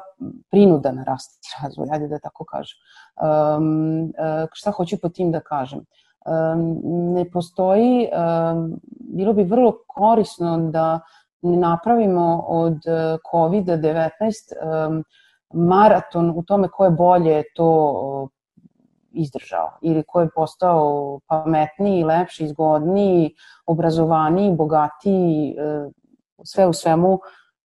prinuda 0.52 0.92
na 0.92 1.04
rast 1.04 1.46
i 1.46 1.64
razvoj, 1.64 1.88
ajde 1.92 2.08
da 2.08 2.20
tako 2.20 2.46
kažem. 2.46 2.78
Um, 3.22 4.14
šta 4.54 4.72
hoću 4.72 4.98
po 5.02 5.10
tim 5.10 5.32
da 5.32 5.40
kažem? 5.40 5.86
Ne 7.14 7.32
postoji, 7.32 8.10
bilo 9.00 9.34
bi 9.34 9.44
vrlo 9.44 9.74
korisno 9.88 10.58
da 10.58 11.00
ne 11.42 11.58
napravimo 11.58 12.46
od 12.48 12.78
COVID-19 13.34 14.10
um, 14.88 15.04
maraton 15.54 16.34
u 16.36 16.44
tome 16.44 16.68
ko 16.68 16.86
je 16.86 16.92
bolje 16.92 17.44
to 17.56 18.30
izdržao 19.18 19.78
ili 19.82 20.04
ko 20.08 20.22
je 20.22 20.30
postao 20.36 21.20
pametniji, 21.28 22.04
lepši, 22.04 22.44
izgodniji, 22.44 23.36
obrazovaniji, 23.66 24.56
bogatiji, 24.56 25.56
sve 26.44 26.68
u 26.68 26.74
svemu 26.74 27.20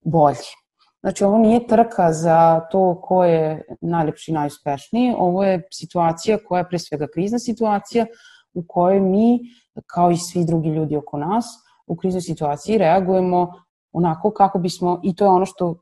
bolji. 0.04 0.52
Znači, 1.00 1.24
ovo 1.24 1.38
nije 1.38 1.66
trka 1.66 2.12
za 2.12 2.60
to 2.70 3.00
ko 3.00 3.24
je 3.24 3.62
najlepši 3.80 4.32
najuspešniji, 4.32 5.14
ovo 5.18 5.44
je 5.44 5.62
situacija 5.72 6.38
koja 6.48 6.58
je 6.58 6.68
pre 6.68 6.78
svega 6.78 7.06
krizna 7.14 7.38
situacija 7.38 8.06
u 8.54 8.64
kojoj 8.68 9.00
mi, 9.00 9.40
kao 9.86 10.10
i 10.10 10.16
svi 10.16 10.44
drugi 10.44 10.68
ljudi 10.68 10.96
oko 10.96 11.18
nas, 11.18 11.46
u 11.86 11.96
kriznoj 11.96 12.20
situaciji 12.20 12.78
reagujemo 12.78 13.52
onako 13.92 14.30
kako 14.30 14.58
bismo, 14.58 15.00
i 15.02 15.14
to 15.14 15.24
je 15.24 15.28
ono 15.28 15.46
što 15.46 15.68
uh, 15.68 15.76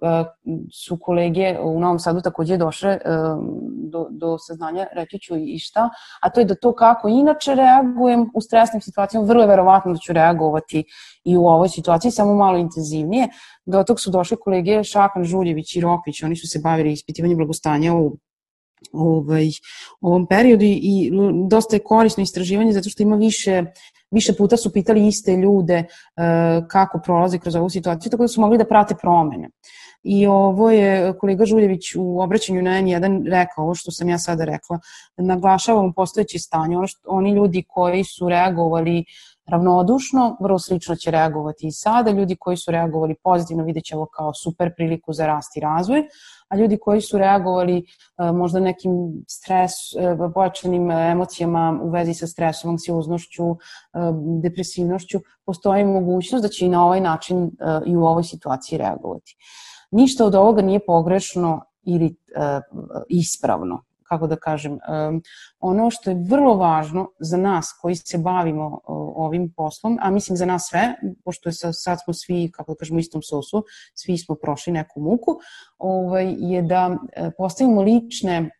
su 0.73 0.99
kolege 1.01 1.59
u 1.63 1.81
Novom 1.81 1.99
Sadu 1.99 2.21
takođe 2.21 2.57
došle 2.57 2.99
uh, 3.05 3.45
do, 3.91 4.07
do 4.11 4.39
saznanja, 4.39 4.87
reći 4.93 5.19
ću 5.19 5.37
i 5.37 5.59
šta, 5.59 5.91
a 6.23 6.31
to 6.31 6.41
je 6.41 6.45
da 6.45 6.55
to 6.55 6.73
kako 6.75 7.09
inače 7.09 7.55
reagujem 7.55 8.31
u 8.35 8.41
stresnim 8.41 8.83
situacijama, 8.83 9.27
vrlo 9.27 9.43
je 9.43 9.49
verovatno 9.49 9.93
da 9.93 9.99
ću 9.99 10.13
reagovati 10.13 10.85
i 11.25 11.37
u 11.37 11.47
ovoj 11.47 11.69
situaciji, 11.69 12.11
samo 12.11 12.35
malo 12.35 12.59
intenzivnije. 12.59 13.29
Do 13.65 13.85
tog 13.85 14.01
su 14.01 14.11
došli 14.11 14.37
kolege 14.41 14.85
Šakan, 14.85 15.25
Žuljević 15.25 15.77
i 15.77 15.81
Rokvić, 15.81 16.23
oni 16.23 16.37
su 16.37 16.47
se 16.47 16.61
bavili 16.65 16.93
ispitivanjem 16.93 17.37
blagostanja 17.37 17.95
u 17.95 18.17
ovaj, 18.93 19.49
ovom 20.01 20.27
periodu 20.27 20.65
i 20.65 21.11
dosta 21.49 21.77
je 21.77 21.85
korisno 21.85 22.23
istraživanje 22.23 22.73
zato 22.73 22.91
što 22.91 23.03
ima 23.03 23.17
više 23.17 23.65
više 24.11 24.33
puta 24.37 24.57
su 24.57 24.73
pitali 24.73 25.07
iste 25.07 25.37
ljude 25.37 25.85
uh, 25.85 26.67
kako 26.69 27.01
prolaze 27.05 27.39
kroz 27.39 27.55
ovu 27.55 27.71
situaciju, 27.71 28.11
tako 28.11 28.25
da 28.25 28.29
su 28.29 28.41
mogli 28.41 28.59
da 28.59 28.65
prate 28.65 28.95
promene. 28.95 29.49
I 30.03 30.27
ovo 30.27 30.71
je 30.71 31.19
kolega 31.19 31.45
Žuljević 31.45 31.95
u 31.97 32.21
obraćanju 32.21 32.63
na 32.63 32.71
N1 32.71 33.31
rekao, 33.31 33.65
ovo 33.65 33.75
što 33.75 33.91
sam 33.91 34.09
ja 34.09 34.19
sada 34.19 34.45
rekla, 34.45 34.79
naglašavamo 35.17 35.93
postojeće 35.97 36.39
stanje, 36.39 36.77
ono 36.77 36.87
što, 36.87 37.01
oni 37.11 37.33
ljudi 37.33 37.65
koji 37.69 38.05
su 38.05 38.29
reagovali 38.29 39.05
ravnodušno, 39.51 40.37
vrlo 40.41 40.59
slično 40.59 40.97
će 40.97 41.11
reagovati 41.11 41.67
i 41.67 41.73
sada, 41.73 42.11
ljudi 42.11 42.37
koji 42.41 42.57
su 42.57 42.71
reagovali 42.71 43.15
pozitivno 43.25 43.65
vidjet 43.65 43.85
će 43.85 43.97
ovo 43.97 44.07
kao 44.07 44.35
super 44.35 44.75
priliku 44.77 45.13
za 45.13 45.27
rast 45.27 45.57
i 45.57 45.61
razvoj, 45.61 46.03
a 46.49 46.57
ljudi 46.57 46.79
koji 46.81 47.01
su 47.01 47.19
reagovali 47.19 47.79
e, 47.79 48.33
možda 48.33 48.61
nekim 48.61 48.93
stres, 49.29 49.73
e, 49.99 50.33
pojačanim 50.35 50.91
emocijama 50.91 51.81
u 51.83 51.91
vezi 51.91 52.15
sa 52.15 52.27
stresom, 52.27 52.71
anksioznošću, 52.71 53.51
e, 53.51 53.57
depresivnošću, 54.43 55.21
postoji 55.47 55.85
mogućnost 55.85 56.43
da 56.43 56.49
će 56.49 56.67
i 56.67 56.69
na 56.69 56.85
ovaj 56.85 57.01
način 57.01 57.51
i 57.87 57.97
u 57.97 58.05
ovoj 58.07 58.25
situaciji 58.25 58.79
reagovati. 58.79 59.37
Ništa 59.91 60.27
od 60.27 60.35
ovoga 60.35 60.63
nije 60.63 60.81
pogrešno 60.87 61.61
ili 61.83 62.17
ispravno 63.09 63.83
kako 64.11 64.27
da 64.27 64.37
kažem, 64.37 64.79
ono 65.61 65.91
što 65.91 66.11
je 66.11 66.25
vrlo 66.29 66.55
važno 66.55 67.09
za 67.21 67.37
nas 67.37 67.73
koji 67.81 67.95
se 67.95 68.19
bavimo 68.19 68.81
ovim 69.17 69.53
poslom, 69.57 69.99
a 70.03 70.11
mislim 70.11 70.37
za 70.37 70.47
nas 70.47 70.67
sve, 70.71 70.95
pošto 71.25 71.53
sad 71.53 71.99
smo 72.05 72.15
svi, 72.15 72.51
kako 72.53 72.73
da 72.73 72.79
kažemo, 72.79 72.97
u 72.97 73.01
istom 73.01 73.23
sosu, 73.23 73.65
svi 73.95 74.19
smo 74.19 74.35
prošli 74.35 74.73
neku 74.73 75.01
muku, 75.01 75.39
ovaj, 75.79 76.35
je 76.39 76.63
da 76.63 76.97
e, 77.13 77.31
postavimo 77.39 77.83
lične, 77.83 78.37
e, 78.37 78.51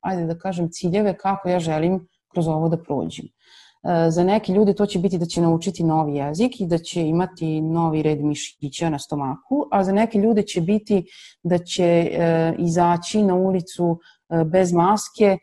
ajde 0.00 0.26
da 0.26 0.38
kažem, 0.38 0.68
ciljeve 0.72 1.16
kako 1.16 1.48
ja 1.48 1.60
želim 1.60 2.08
kroz 2.32 2.48
ovo 2.48 2.68
da 2.68 2.82
prođem. 2.82 3.26
E, 3.26 4.10
za 4.10 4.24
neke 4.24 4.52
ljude 4.52 4.74
to 4.74 4.86
će 4.86 4.98
biti 4.98 5.18
da 5.18 5.26
će 5.26 5.40
naučiti 5.40 5.84
novi 5.84 6.16
jezik 6.16 6.60
i 6.60 6.66
da 6.66 6.78
će 6.78 7.06
imati 7.06 7.60
novi 7.60 8.02
red 8.02 8.24
mišića 8.24 8.90
na 8.90 8.98
stomaku, 8.98 9.68
a 9.70 9.84
za 9.84 9.92
neke 9.92 10.18
ljude 10.18 10.42
će 10.42 10.60
biti 10.60 11.04
da 11.42 11.58
će 11.58 12.10
izaći 12.58 13.22
na 13.22 13.34
ulicu 13.34 13.98
bez 14.44 14.72
maske 14.72 15.24
e, 15.24 15.38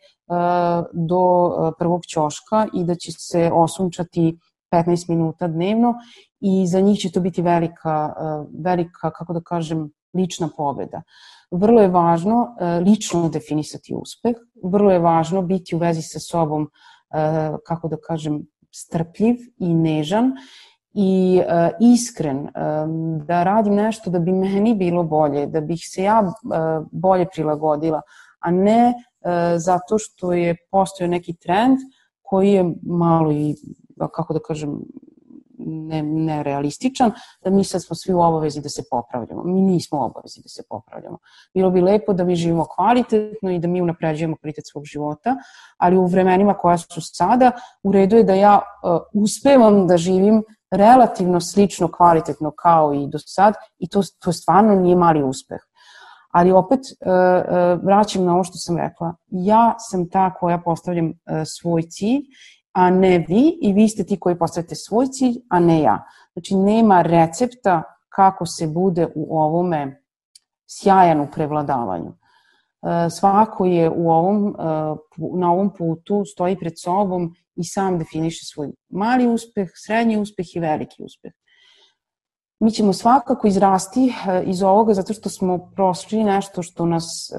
do 0.94 1.24
e, 1.48 1.72
prvog 1.80 2.06
ćoška 2.06 2.68
i 2.74 2.84
da 2.84 2.96
će 2.96 3.12
se 3.12 3.52
osunčati 3.54 4.38
15 4.74 5.10
minuta 5.10 5.48
dnevno 5.48 5.94
i 6.40 6.68
za 6.68 6.82
njih 6.82 7.00
će 7.00 7.12
to 7.12 7.20
biti 7.20 7.42
velika, 7.42 8.14
velika 8.64 9.12
kako 9.12 9.34
da 9.34 9.42
kažem, 9.42 9.92
lična 10.14 10.50
pobeda. 10.58 11.02
Vrlo 11.52 11.82
je 11.82 11.88
važno 11.88 12.56
lično 12.86 13.30
definisati 13.30 13.94
uspeh, 13.96 14.36
vrlo 14.64 14.92
je 14.92 15.00
važno 15.00 15.42
biti 15.42 15.76
u 15.76 15.80
vezi 15.80 16.02
sa 16.02 16.20
sobom, 16.20 16.70
kako 17.66 17.88
da 17.88 17.98
kažem, 18.08 18.42
strpljiv 18.72 19.36
i 19.60 19.74
nežan 19.74 20.32
i 20.94 21.42
iskren 21.80 22.48
da 23.26 23.44
radim 23.44 23.76
nešto 23.76 24.10
da 24.10 24.20
bi 24.20 24.32
meni 24.32 24.76
bilo 24.76 25.04
bolje, 25.04 25.46
da 25.46 25.62
bih 25.62 25.82
se 25.86 26.04
ja 26.04 26.24
bolje 26.92 27.28
prilagodila, 27.34 28.02
a 28.44 28.52
ne 28.52 28.94
e, 28.94 28.94
zato 29.58 29.98
što 29.98 30.34
je 30.34 30.56
postojao 30.72 31.10
neki 31.10 31.34
trend 31.34 31.78
koji 32.22 32.52
je 32.52 32.74
malo 32.84 33.32
i, 33.32 33.56
kako 34.12 34.34
da 34.34 34.40
kažem, 34.40 34.80
ne, 35.66 36.04
nerealističan, 36.04 37.12
da 37.44 37.50
mi 37.50 37.64
sad 37.64 37.84
smo 37.84 37.96
svi 37.96 38.14
u 38.14 38.22
obavezi 38.22 38.62
da 38.62 38.70
se 38.70 38.84
popravljamo. 38.92 39.44
Mi 39.44 39.62
nismo 39.62 40.00
u 40.00 40.04
obavezi 40.04 40.42
da 40.44 40.50
se 40.50 40.64
popravljamo. 40.70 41.18
Bilo 41.54 41.70
bi 41.70 41.82
lepo 41.82 42.14
da 42.14 42.24
mi 42.24 42.36
živimo 42.36 42.66
kvalitetno 42.76 43.52
i 43.52 43.60
da 43.60 43.68
mi 43.68 43.82
unapređujemo 43.82 44.38
kvalitet 44.42 44.68
svog 44.68 44.86
života, 44.86 45.36
ali 45.78 45.98
u 45.98 46.06
vremenima 46.06 46.54
koja 46.54 46.78
su 46.78 47.02
sada, 47.02 47.52
u 47.84 47.92
redu 47.92 48.16
je 48.16 48.24
da 48.24 48.34
ja 48.34 48.56
uh, 48.56 49.24
uspevam 49.24 49.88
da 49.88 49.98
živim 49.98 50.44
relativno 50.72 51.42
slično 51.42 51.92
kvalitetno 51.92 52.52
kao 52.52 52.94
i 52.94 53.08
do 53.08 53.20
sad 53.20 53.54
i 53.80 53.90
to, 53.90 54.02
to 54.20 54.32
stvarno 54.32 54.76
nije 54.76 54.96
mali 54.96 55.24
uspeh. 55.24 55.60
Ali 56.34 56.52
opet 56.52 56.80
e, 56.80 57.10
e, 57.10 57.76
vraćam 57.84 58.26
na 58.26 58.34
ovo 58.34 58.44
što 58.44 58.58
sam 58.58 58.78
rekla. 58.78 59.16
Ja 59.30 59.76
sam 59.80 60.10
ta 60.10 60.34
koja 60.34 60.58
postavljam 60.58 61.10
e, 61.10 61.14
svoj 61.46 61.82
cilj 61.82 62.22
a 62.74 62.90
ne 62.90 63.26
vi 63.28 63.58
i 63.62 63.74
vi 63.74 63.88
ste 63.88 64.04
ti 64.04 64.20
koji 64.20 64.38
postavite 64.38 64.76
svoj 64.76 65.08
cilj, 65.08 65.36
a 65.50 65.60
ne 65.60 65.82
ja. 65.82 66.04
Znači, 66.34 66.56
nema 66.56 67.02
recepta 67.02 67.84
kako 68.10 68.46
se 68.46 68.68
bude 68.68 69.08
u 69.16 69.40
ovome 69.40 70.02
sjajan 70.68 71.22
u 71.22 71.28
prevladavanju. 71.34 72.14
Svako 73.10 73.66
je 73.66 73.90
u 73.90 74.12
ovom, 74.12 74.56
na 75.40 75.52
ovom 75.52 75.74
putu, 75.78 76.24
stoji 76.26 76.60
pred 76.60 76.74
sobom 76.80 77.36
i 77.56 77.64
sam 77.64 78.00
definiše 78.00 78.46
svoj 78.46 78.72
mali 78.90 79.28
uspeh, 79.28 79.70
srednji 79.86 80.18
uspeh 80.18 80.56
i 80.56 80.60
veliki 80.60 81.04
uspeh. 81.04 81.32
Mi 82.60 82.72
ćemo 82.72 82.94
svakako 82.94 83.48
izrasti 83.48 84.14
e, 84.28 84.44
iz 84.46 84.64
ovoga 84.64 84.94
zato 84.94 85.14
što 85.14 85.30
smo 85.30 85.72
prošli 85.76 86.24
nešto 86.24 86.64
što 86.64 86.86
nas 86.86 87.32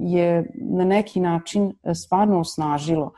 je 0.00 0.52
na 0.54 0.84
neki 0.84 1.20
način 1.20 1.72
stvarno 1.94 2.40
osnažilo. 2.40 3.12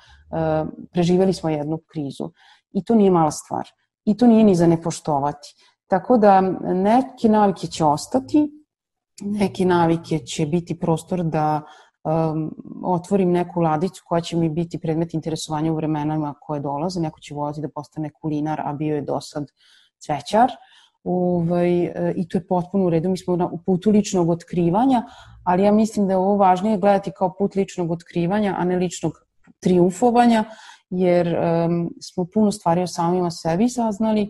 Preživeli 0.92 1.32
smo 1.32 1.50
jednu 1.50 1.78
krizu 1.92 2.30
i 2.72 2.84
to 2.84 2.94
nije 2.94 3.10
mala 3.10 3.30
stvar. 3.30 3.68
I 4.04 4.16
to 4.16 4.26
nije 4.26 4.44
ni 4.44 4.54
za 4.54 4.66
ne 4.66 4.82
poštovati. 4.82 5.54
Tako 5.86 6.16
da 6.18 6.40
neke 6.74 7.28
navike 7.28 7.66
će 7.66 7.84
ostati, 7.84 8.50
neke 9.20 9.64
navike 9.64 10.18
će 10.18 10.46
biti 10.46 10.78
prostor 10.78 11.22
da 11.24 11.62
um, 12.04 12.54
otvorim 12.84 13.32
neku 13.32 13.60
ladicu 13.60 14.02
koja 14.06 14.20
će 14.20 14.36
mi 14.36 14.48
biti 14.48 14.80
predmet 14.80 15.14
interesovanja 15.14 15.72
u 15.72 15.76
vremenama 15.76 16.34
koje 16.40 16.60
dolaze. 16.60 17.00
Neko 17.00 17.20
će 17.20 17.34
volati 17.34 17.60
da 17.60 17.68
postane 17.68 18.10
kulinar, 18.10 18.60
a 18.64 18.72
bio 18.72 18.94
je 18.96 19.02
do 19.02 19.20
sad 19.20 19.44
cvećar. 19.98 20.50
Ovaj, 21.04 21.84
e, 21.84 22.14
I 22.16 22.28
to 22.28 22.38
je 22.38 22.46
potpuno 22.46 22.86
u 22.86 22.90
redu. 22.90 23.08
Mi 23.08 23.16
smo 23.16 23.36
na, 23.36 23.50
putu 23.66 23.90
ličnog 23.90 24.30
otkrivanja, 24.30 25.02
ali 25.44 25.62
ja 25.62 25.72
mislim 25.72 26.06
da 26.06 26.12
je 26.12 26.16
ovo 26.16 26.36
važnije 26.36 26.78
gledati 26.78 27.12
kao 27.16 27.34
put 27.38 27.54
ličnog 27.54 27.90
otkrivanja, 27.90 28.54
a 28.58 28.64
ne 28.64 28.76
ličnog 28.76 29.12
triumfovanja, 29.60 30.44
jer 30.90 31.26
um, 31.28 31.90
smo 32.00 32.26
puno 32.34 32.52
stvari 32.52 32.82
o 32.82 32.86
samima 32.86 33.30
sebi 33.30 33.68
saznali 33.68 34.22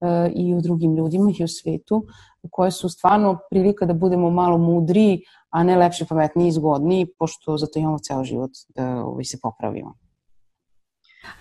uh, 0.00 0.08
i 0.34 0.54
o 0.54 0.60
drugim 0.60 0.96
ljudima 0.96 1.32
i 1.38 1.44
o 1.44 1.48
svetu 1.48 2.04
koje 2.50 2.70
su 2.70 2.88
stvarno 2.88 3.38
prilika 3.50 3.86
da 3.86 3.94
budemo 3.94 4.30
malo 4.30 4.58
mudriji, 4.58 5.20
a 5.50 5.62
ne 5.62 5.76
lepši, 5.76 6.06
pametniji 6.08 6.48
i 6.48 6.52
zgodniji, 6.52 7.06
pošto 7.18 7.56
zato 7.56 7.78
imamo 7.78 7.98
ceo 7.98 8.24
život 8.24 8.50
da 8.74 9.04
ovaj, 9.04 9.24
se 9.24 9.38
popravimo. 9.42 9.94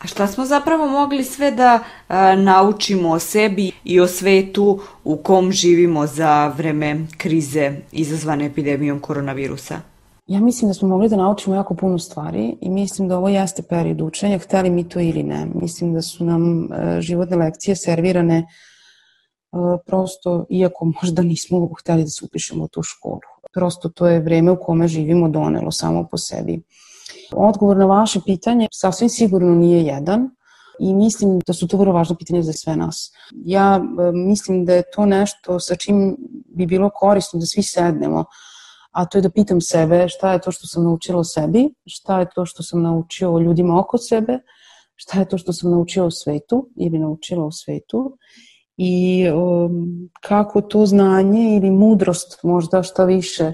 A 0.01 0.07
šta 0.07 0.27
smo 0.27 0.45
zapravo 0.45 0.87
mogli 0.87 1.23
sve 1.23 1.51
da 1.51 1.79
a, 2.07 2.35
naučimo 2.35 3.09
o 3.09 3.19
sebi 3.19 3.71
i 3.83 3.99
o 3.99 4.07
svetu 4.07 4.79
u 5.03 5.17
kom 5.17 5.51
živimo 5.51 6.07
za 6.07 6.47
vreme 6.47 7.07
krize 7.17 7.71
izazvane 7.91 8.45
epidemijom 8.45 8.99
koronavirusa? 8.99 9.79
Ja 10.27 10.39
mislim 10.39 10.69
da 10.69 10.73
smo 10.73 10.87
mogli 10.87 11.09
da 11.09 11.15
naučimo 11.15 11.55
jako 11.55 11.73
puno 11.73 11.99
stvari 11.99 12.57
i 12.61 12.69
mislim 12.69 13.07
da 13.07 13.17
ovo 13.17 13.29
jeste 13.29 13.63
period 13.63 14.01
učenja, 14.01 14.39
hteli 14.39 14.69
mi 14.69 14.89
to 14.89 14.99
ili 14.99 15.23
ne. 15.23 15.47
Mislim 15.55 15.93
da 15.93 16.01
su 16.01 16.25
nam 16.25 16.67
a, 16.71 17.01
životne 17.01 17.37
lekcije 17.37 17.75
servirane 17.75 18.45
prosto, 19.85 20.45
iako 20.49 20.85
možda 21.01 21.21
nismo 21.21 21.69
hteli 21.79 22.03
da 22.03 22.09
se 22.09 22.25
upišemo 22.25 22.63
u 22.63 22.67
tu 22.67 22.83
školu. 22.83 23.19
Prosto 23.53 23.89
to 23.89 24.07
je 24.07 24.19
vreme 24.19 24.51
u 24.51 24.57
kome 24.61 24.87
živimo 24.87 25.29
donelo 25.29 25.71
samo 25.71 26.07
po 26.11 26.17
sebi. 26.17 26.61
Odgovor 27.31 27.77
na 27.77 27.85
vaše 27.85 28.19
pitanje 28.25 28.67
sasvim 28.71 29.09
sigurno 29.09 29.55
nije 29.55 29.83
jedan 29.83 30.29
i 30.79 30.93
mislim 30.93 31.39
da 31.47 31.53
su 31.53 31.67
to 31.67 31.77
vrlo 31.77 31.93
važno 31.93 32.15
pitanje 32.15 32.41
za 32.41 32.53
sve 32.53 32.75
nas. 32.75 33.11
Ja 33.31 33.81
mislim 34.13 34.65
da 34.65 34.73
je 34.73 34.83
to 34.95 35.05
nešto 35.05 35.59
sa 35.59 35.75
čim 35.75 36.15
bi 36.45 36.65
bilo 36.65 36.89
korisno 36.89 37.39
da 37.39 37.45
svi 37.45 37.63
sednemo, 37.63 38.25
a 38.91 39.05
to 39.05 39.17
je 39.17 39.21
da 39.21 39.29
pitam 39.29 39.61
sebe 39.61 40.07
šta 40.09 40.33
je 40.33 40.41
to 40.41 40.51
što 40.51 40.67
sam 40.67 40.83
naučila 40.83 41.19
o 41.19 41.23
sebi, 41.23 41.69
šta 41.85 42.19
je 42.19 42.29
to 42.35 42.45
što 42.45 42.63
sam 42.63 42.81
naučio 42.81 43.33
o 43.33 43.39
ljudima 43.39 43.79
oko 43.79 43.97
sebe, 43.97 44.39
šta 44.95 45.19
je 45.19 45.29
to 45.29 45.37
što 45.37 45.53
sam 45.53 45.71
naučio 45.71 46.05
o 46.05 46.11
svetu 46.11 46.69
ili 46.75 46.99
naučila 46.99 47.45
o 47.45 47.51
svetu 47.51 48.17
i 48.77 49.25
um, 49.29 50.09
kako 50.21 50.61
to 50.61 50.85
znanje 50.85 51.55
ili 51.55 51.71
mudrost 51.71 52.43
možda 52.43 52.83
šta 52.83 53.05
više 53.05 53.53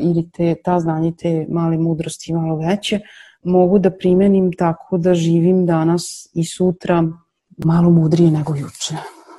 ili 0.00 0.30
te, 0.30 0.54
ta 0.64 0.80
znanje 0.80 1.12
te 1.18 1.46
male 1.48 1.78
mudrosti 1.78 2.32
malo 2.32 2.56
veće 2.56 3.00
mogu 3.44 3.78
da 3.78 3.90
primenim 3.90 4.52
tako 4.52 4.98
da 4.98 5.14
živim 5.14 5.66
danas 5.66 6.28
i 6.34 6.44
sutra 6.44 7.04
malo 7.64 7.90
mudrije 7.90 8.30
nego 8.30 8.54
juče. 8.54 8.94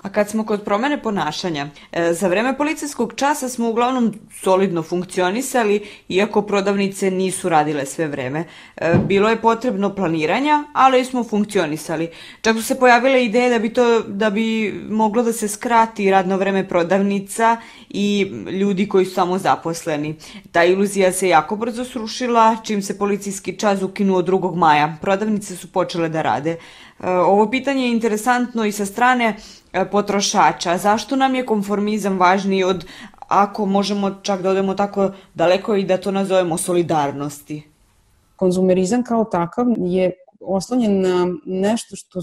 A 0.05 0.09
kad 0.09 0.29
smo 0.29 0.45
kod 0.45 0.63
promene 0.63 1.01
ponašanja, 1.01 1.67
e, 1.91 2.13
za 2.13 2.27
vreme 2.27 2.57
policijskog 2.57 3.13
časa 3.15 3.49
smo 3.49 3.69
uglavnom 3.69 4.13
solidno 4.41 4.83
funkcionisali, 4.83 5.81
iako 6.09 6.41
prodavnice 6.41 7.11
nisu 7.11 7.49
radile 7.49 7.85
sve 7.85 8.07
vreme. 8.07 8.43
E, 8.77 8.93
bilo 9.07 9.29
je 9.29 9.41
potrebno 9.41 9.95
planiranja, 9.95 10.63
ali 10.73 11.05
smo 11.05 11.23
funkcionisali. 11.23 12.09
Čak 12.41 12.55
su 12.55 12.63
se 12.63 12.79
pojavile 12.79 13.25
ideje 13.25 13.49
da 13.49 13.59
bi, 13.59 13.73
to, 13.73 13.99
da 13.99 14.29
bi 14.29 14.73
moglo 14.89 15.23
da 15.23 15.33
se 15.33 15.47
skrati 15.47 16.11
radno 16.11 16.37
vreme 16.37 16.67
prodavnica 16.67 17.57
i 17.89 18.31
ljudi 18.61 18.87
koji 18.87 19.05
su 19.05 19.13
samo 19.13 19.37
zaposleni. 19.37 20.15
Ta 20.51 20.63
iluzija 20.63 21.11
se 21.11 21.29
jako 21.29 21.55
brzo 21.55 21.85
srušila, 21.85 22.57
čim 22.63 22.81
se 22.81 22.97
policijski 22.97 23.57
čas 23.57 23.81
ukinuo 23.81 24.21
2. 24.21 24.55
maja. 24.55 24.97
Prodavnice 25.01 25.55
su 25.55 25.71
počele 25.71 26.09
da 26.09 26.21
rade. 26.21 26.51
E, 26.99 27.09
ovo 27.09 27.49
pitanje 27.49 27.83
je 27.83 27.91
interesantno 27.91 28.65
i 28.65 28.71
sa 28.71 28.85
strane 28.85 29.35
potrošača. 29.91 30.77
Zašto 30.77 31.15
nam 31.15 31.35
je 31.35 31.45
konformizam 31.45 32.19
važniji 32.19 32.63
od 32.63 32.85
ako 33.27 33.65
možemo 33.65 34.11
čak 34.21 34.41
da 34.41 34.49
odemo 34.49 34.73
tako 34.73 35.11
daleko 35.33 35.75
i 35.75 35.85
da 35.85 35.97
to 35.97 36.11
nazovemo 36.11 36.57
solidarnosti? 36.57 37.69
Konzumerizam 38.35 39.03
kao 39.03 39.23
takav 39.23 39.65
je 39.77 40.11
oslonjen 40.39 41.01
na 41.01 41.27
nešto 41.45 41.95
što 41.95 42.19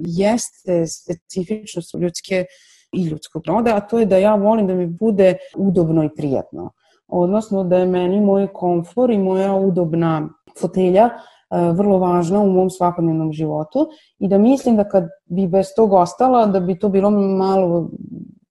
jeste 0.00 0.86
specifičnost 0.86 1.94
ljudske 1.94 2.44
i 2.92 3.04
ljudskog 3.04 3.42
roda, 3.46 3.76
a 3.76 3.80
to 3.80 3.98
je 3.98 4.06
da 4.06 4.16
ja 4.16 4.34
volim 4.34 4.66
da 4.66 4.74
mi 4.74 4.86
bude 4.86 5.36
udobno 5.56 6.04
i 6.04 6.14
prijatno. 6.16 6.70
Odnosno 7.08 7.64
da 7.64 7.76
je 7.76 7.86
meni 7.86 8.20
moj 8.20 8.48
komfor 8.52 9.10
i 9.10 9.18
moja 9.18 9.54
udobna 9.54 10.28
fotelja 10.60 11.10
E, 11.10 11.39
vrlo 11.50 11.98
važna 11.98 12.40
u 12.40 12.52
mom 12.52 12.70
svakodnevnom 12.70 13.32
životu 13.32 13.88
i 14.18 14.28
da 14.28 14.38
mislim 14.38 14.76
da 14.76 14.88
kad 14.88 15.08
bi 15.26 15.46
bez 15.46 15.66
tog 15.76 15.92
ostala, 15.92 16.46
da 16.46 16.60
bi 16.60 16.78
to 16.78 16.88
bilo 16.88 17.10
malo 17.10 17.90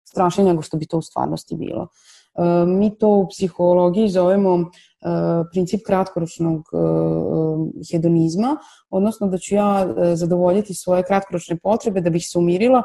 strašnije 0.03 0.49
nego 0.49 0.61
što 0.61 0.77
bi 0.77 0.87
to 0.87 0.97
u 0.97 1.01
stvarnosti 1.01 1.55
bilo. 1.55 1.87
E, 2.39 2.65
mi 2.65 2.97
to 2.97 3.09
u 3.09 3.27
psihologiji 3.27 4.09
zovemo 4.09 4.59
e, 4.59 4.65
princip 5.51 5.81
kratkoročnog 5.85 6.61
hedonizma, 7.91 8.57
odnosno 8.89 9.27
da 9.27 9.37
ću 9.37 9.55
ja 9.55 9.87
zadovoljiti 10.15 10.73
svoje 10.73 11.03
kratkoročne 11.03 11.57
potrebe 11.57 12.01
da 12.01 12.09
bih 12.09 12.25
se 12.27 12.39
umirila 12.39 12.83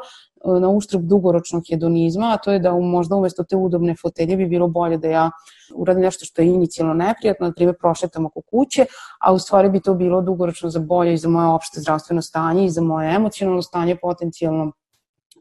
na 0.59 0.69
uštrb 0.69 1.01
dugoročnog 1.01 1.63
hedonizma, 1.69 2.31
a 2.33 2.37
to 2.37 2.51
je 2.51 2.59
da 2.59 2.71
možda 2.71 3.15
umesto 3.15 3.43
te 3.43 3.55
udobne 3.55 3.95
fotelje 4.01 4.37
bi 4.37 4.45
bilo 4.45 4.67
bolje 4.67 4.97
da 4.97 5.07
ja 5.07 5.31
uradim 5.75 6.03
nešto 6.03 6.25
što 6.25 6.41
je 6.41 6.47
inicijalno 6.47 6.93
neprijatno, 6.93 7.47
na 7.47 7.53
primjer 7.53 7.75
prošetam 7.79 8.25
oko 8.25 8.41
kuće, 8.41 8.85
a 9.19 9.33
u 9.33 9.39
stvari 9.39 9.69
bi 9.69 9.79
to 9.79 9.93
bilo 9.93 10.21
dugoročno 10.21 10.69
za 10.69 10.79
bolje 10.79 11.13
i 11.13 11.17
za 11.17 11.29
moje 11.29 11.47
opšte 11.47 11.81
zdravstveno 11.81 12.21
stanje 12.21 12.65
i 12.65 12.69
za 12.69 12.81
moje 12.81 13.15
emocionalno 13.15 13.61
stanje 13.61 13.97
potencijalno 14.01 14.71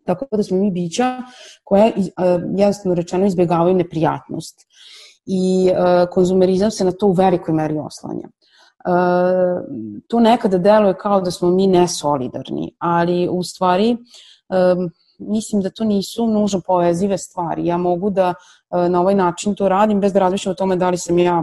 Tako 0.05 0.27
da 0.33 0.43
smo 0.43 0.57
mi 0.57 0.71
bića 0.71 1.23
koja, 1.65 1.93
jednostavno 2.57 2.95
rečeno, 2.95 3.27
izbjegavaju 3.27 3.75
neprijatnost. 3.75 4.61
I 5.27 5.71
konzumerizam 6.11 6.71
se 6.71 6.85
na 6.85 6.93
to 6.93 7.07
u 7.07 7.13
velikoj 7.13 7.55
meri 7.55 7.79
oslanja. 7.79 8.29
to 10.09 10.21
nekada 10.21 10.59
deluje 10.59 10.95
kao 10.95 11.21
da 11.21 11.31
smo 11.31 11.51
mi 11.51 11.67
nesolidarni, 11.67 12.75
ali 12.79 13.29
u 13.29 13.43
stvari 13.43 13.97
um, 14.49 14.91
mislim 15.19 15.63
da 15.63 15.71
to 15.71 15.85
nisu 15.85 16.27
nužno 16.27 16.61
povezive 16.67 17.19
stvari. 17.19 17.67
Ja 17.67 17.77
mogu 17.77 18.11
da 18.11 18.29
uh, 18.29 18.91
na 18.91 19.01
ovaj 19.01 19.15
način 19.15 19.55
to 19.55 19.69
radim 19.69 20.01
bez 20.01 20.13
da 20.13 20.19
razmišljam 20.19 20.53
o 20.53 20.55
tome 20.55 20.77
da 20.77 20.91
li 20.91 20.99
sam 20.99 21.19
ja 21.19 21.43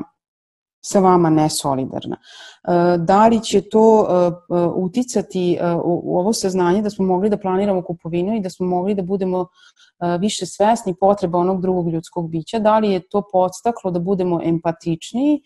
sa 0.81 0.99
vama 0.99 1.29
nesolidarna. 1.29 2.17
Uh, 2.17 3.05
da 3.05 3.27
li 3.27 3.41
će 3.43 3.61
to 3.61 4.07
uh, 4.49 4.73
uticati 4.75 5.57
u 5.83 6.19
ovo 6.19 6.33
saznanje 6.33 6.81
da 6.81 6.89
smo 6.89 7.05
mogli 7.05 7.29
da 7.29 7.37
planiramo 7.37 7.81
kupovinu 7.81 8.35
i 8.35 8.39
da 8.39 8.49
smo 8.49 8.67
mogli 8.67 8.93
da 8.95 9.01
budemo 9.01 9.47
više 10.19 10.45
svesni 10.45 10.95
potreba 10.99 11.37
onog 11.37 11.61
drugog 11.61 11.89
ljudskog 11.89 12.29
bića, 12.29 12.59
da 12.59 12.79
li 12.79 12.91
je 12.91 13.07
to 13.09 13.23
podstaklo 13.31 13.91
da 13.91 13.99
budemo 13.99 14.39
empatičniji 14.43 15.41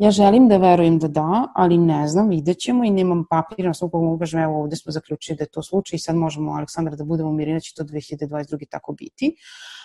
Ja 0.00 0.10
želim 0.10 0.48
da 0.48 0.56
verujem 0.56 0.98
da 0.98 1.08
da, 1.08 1.46
ali 1.54 1.78
ne 1.78 2.08
znam, 2.08 2.28
vidjet 2.28 2.58
ćemo 2.58 2.84
i 2.84 2.90
nemam 2.90 3.24
papira 3.30 3.68
na 3.68 3.74
svog 3.74 3.94
mogu 3.94 4.18
kažem, 4.18 4.40
evo 4.40 4.60
ovde 4.60 4.76
smo 4.76 4.92
zaključili 4.92 5.36
da 5.36 5.44
je 5.44 5.48
to 5.48 5.62
slučaj 5.62 5.96
i 5.96 6.00
sad 6.00 6.16
možemo, 6.16 6.52
Aleksandra, 6.52 6.96
da 6.96 7.04
budemo 7.04 7.32
mirni 7.32 7.54
da 7.54 7.60
će 7.60 7.74
to 7.76 7.84
2022. 7.84 8.68
tako 8.70 8.92
biti. 8.92 9.36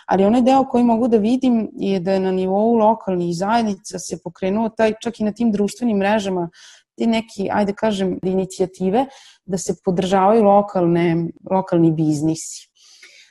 Ali 0.06 0.25
onaj 0.25 0.41
deo 0.41 0.63
koji 0.63 0.84
mogu 0.84 1.08
da 1.08 1.17
vidim 1.17 1.69
je 1.73 1.99
da 1.99 2.13
je 2.13 2.19
na 2.19 2.32
nivou 2.32 2.75
lokalnih 2.75 3.36
zajednica 3.36 3.99
se 3.99 4.19
pokrenuo 4.23 4.69
taj, 4.69 4.93
čak 5.01 5.19
i 5.19 5.23
na 5.23 5.34
tim 5.34 5.51
društvenim 5.51 5.97
mrežama, 5.97 6.49
ti 6.97 7.08
neki, 7.08 7.49
ajde 7.51 7.73
kažem, 7.73 8.19
inicijative 8.23 9.06
da 9.45 9.58
se 9.58 9.75
podržavaju 9.86 10.43
lokalne, 10.43 11.28
lokalni 11.51 11.91
biznisi. 11.91 12.69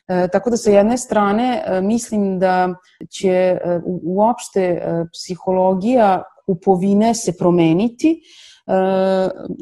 E, 0.09 0.29
tako 0.29 0.51
da 0.51 0.57
sa 0.57 0.71
jedne 0.71 0.99
strane 0.99 1.65
e, 1.67 1.81
mislim 1.81 2.39
da 2.39 2.75
će 3.11 3.31
e, 3.31 3.81
uopšte 4.03 4.61
e, 4.61 5.05
psihologija 5.13 6.23
kupovine 6.47 7.15
se 7.15 7.37
promeniti. 7.39 8.23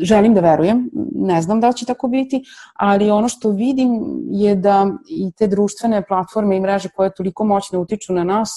Želim 0.01 0.35
da 0.35 0.40
verujem, 0.40 0.90
ne 1.14 1.42
znam 1.42 1.61
da 1.61 1.73
će 1.73 1.87
tako 1.87 2.09
biti, 2.09 2.45
ali 2.75 3.11
ono 3.11 3.29
što 3.29 3.51
vidim 3.51 4.01
je 4.31 4.55
da 4.55 4.87
i 5.09 5.33
te 5.33 5.47
društvene 5.47 6.05
platforme 6.07 6.57
i 6.57 6.61
mreže 6.61 6.88
koje 6.97 7.14
toliko 7.14 7.45
moćno 7.45 7.81
utiču 7.81 8.12
na 8.12 8.25
nas, 8.25 8.51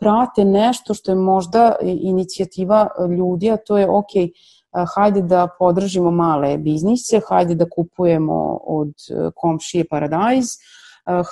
prate 0.00 0.44
nešto 0.44 0.94
što 0.94 1.10
je 1.10 1.16
možda 1.16 1.74
inicijativa 1.82 2.88
ljudi, 3.18 3.50
a 3.50 3.56
to 3.56 3.78
je 3.78 3.90
ok, 3.90 4.10
hajde 4.94 5.22
da 5.22 5.48
podržimo 5.58 6.10
male 6.10 6.58
biznise, 6.58 7.20
hajde 7.28 7.54
da 7.54 7.70
kupujemo 7.70 8.58
od 8.66 8.92
komšije 9.34 9.84
Paradajz, 9.90 10.46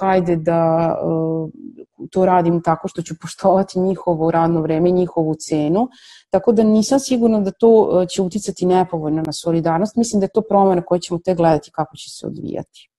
hajde 0.00 0.36
da 0.36 0.94
to 2.10 2.24
radim 2.26 2.62
tako 2.62 2.88
što 2.88 3.02
ću 3.02 3.14
poštovati 3.20 3.78
njihovo 3.80 4.30
radno 4.30 4.60
vreme, 4.60 4.90
njihovu 4.90 5.34
cenu. 5.34 5.88
Tako 6.30 6.52
da 6.52 6.62
nisam 6.62 7.00
sigurna 7.00 7.40
da 7.40 7.50
to 7.50 8.04
će 8.08 8.22
uticati 8.22 8.66
nepovoljno 8.66 9.22
na 9.26 9.32
solidarnost. 9.32 9.96
Mislim 9.96 10.20
da 10.20 10.24
je 10.24 10.30
to 10.34 10.42
promena 10.48 10.82
koja 10.82 10.98
ćemo 10.98 11.20
te 11.24 11.34
gledati 11.34 11.70
kako 11.72 11.96
će 11.96 12.10
se 12.10 12.26
odvijati. 12.26 12.89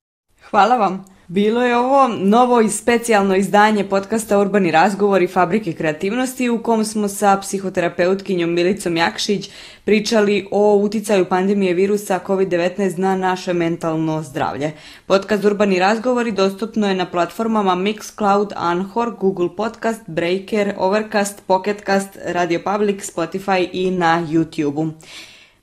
Hvala 0.49 0.77
vam. 0.77 1.11
Bilo 1.33 1.61
je 1.61 1.77
ovo 1.77 2.07
novo 2.07 2.61
i 2.61 2.69
specijalno 2.69 3.35
izdanje 3.35 3.89
podcasta 3.89 4.39
Urbani 4.39 4.71
razgovori 4.71 5.27
Fabrike 5.27 5.73
kreativnosti 5.73 6.49
u 6.49 6.63
kom 6.63 6.85
smo 6.85 7.07
sa 7.07 7.37
psihoterapeutkinjom 7.41 8.53
Milicom 8.53 8.97
Jakšić 8.97 9.49
pričali 9.85 10.47
o 10.51 10.75
uticaju 10.75 11.25
pandemije 11.25 11.73
virusa 11.73 12.19
COVID-19 12.27 12.97
na 12.97 13.15
naše 13.15 13.53
mentalno 13.53 14.23
zdravlje. 14.23 14.71
Podcast 15.05 15.45
Urbani 15.45 15.79
razgovori 15.79 16.31
dostupno 16.31 16.89
je 16.89 16.95
na 16.95 17.05
platformama 17.05 17.75
Mixcloud, 17.75 18.53
Anchor, 18.55 19.15
Google 19.19 19.55
Podcast, 19.55 20.01
Breaker, 20.07 20.73
Overcast, 20.77 21.41
Pocketcast, 21.47 22.17
Radio 22.25 22.59
Public, 22.63 23.13
Spotify 23.15 23.69
i 23.71 23.91
na 23.91 24.27
YouTube-u. 24.29 24.91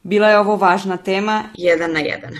Bila 0.02 0.28
je 0.28 0.38
ovo 0.38 0.56
važna 0.56 0.96
tema, 0.96 1.44
jedan 1.54 1.92
na 1.92 2.00
jedan. 2.00 2.32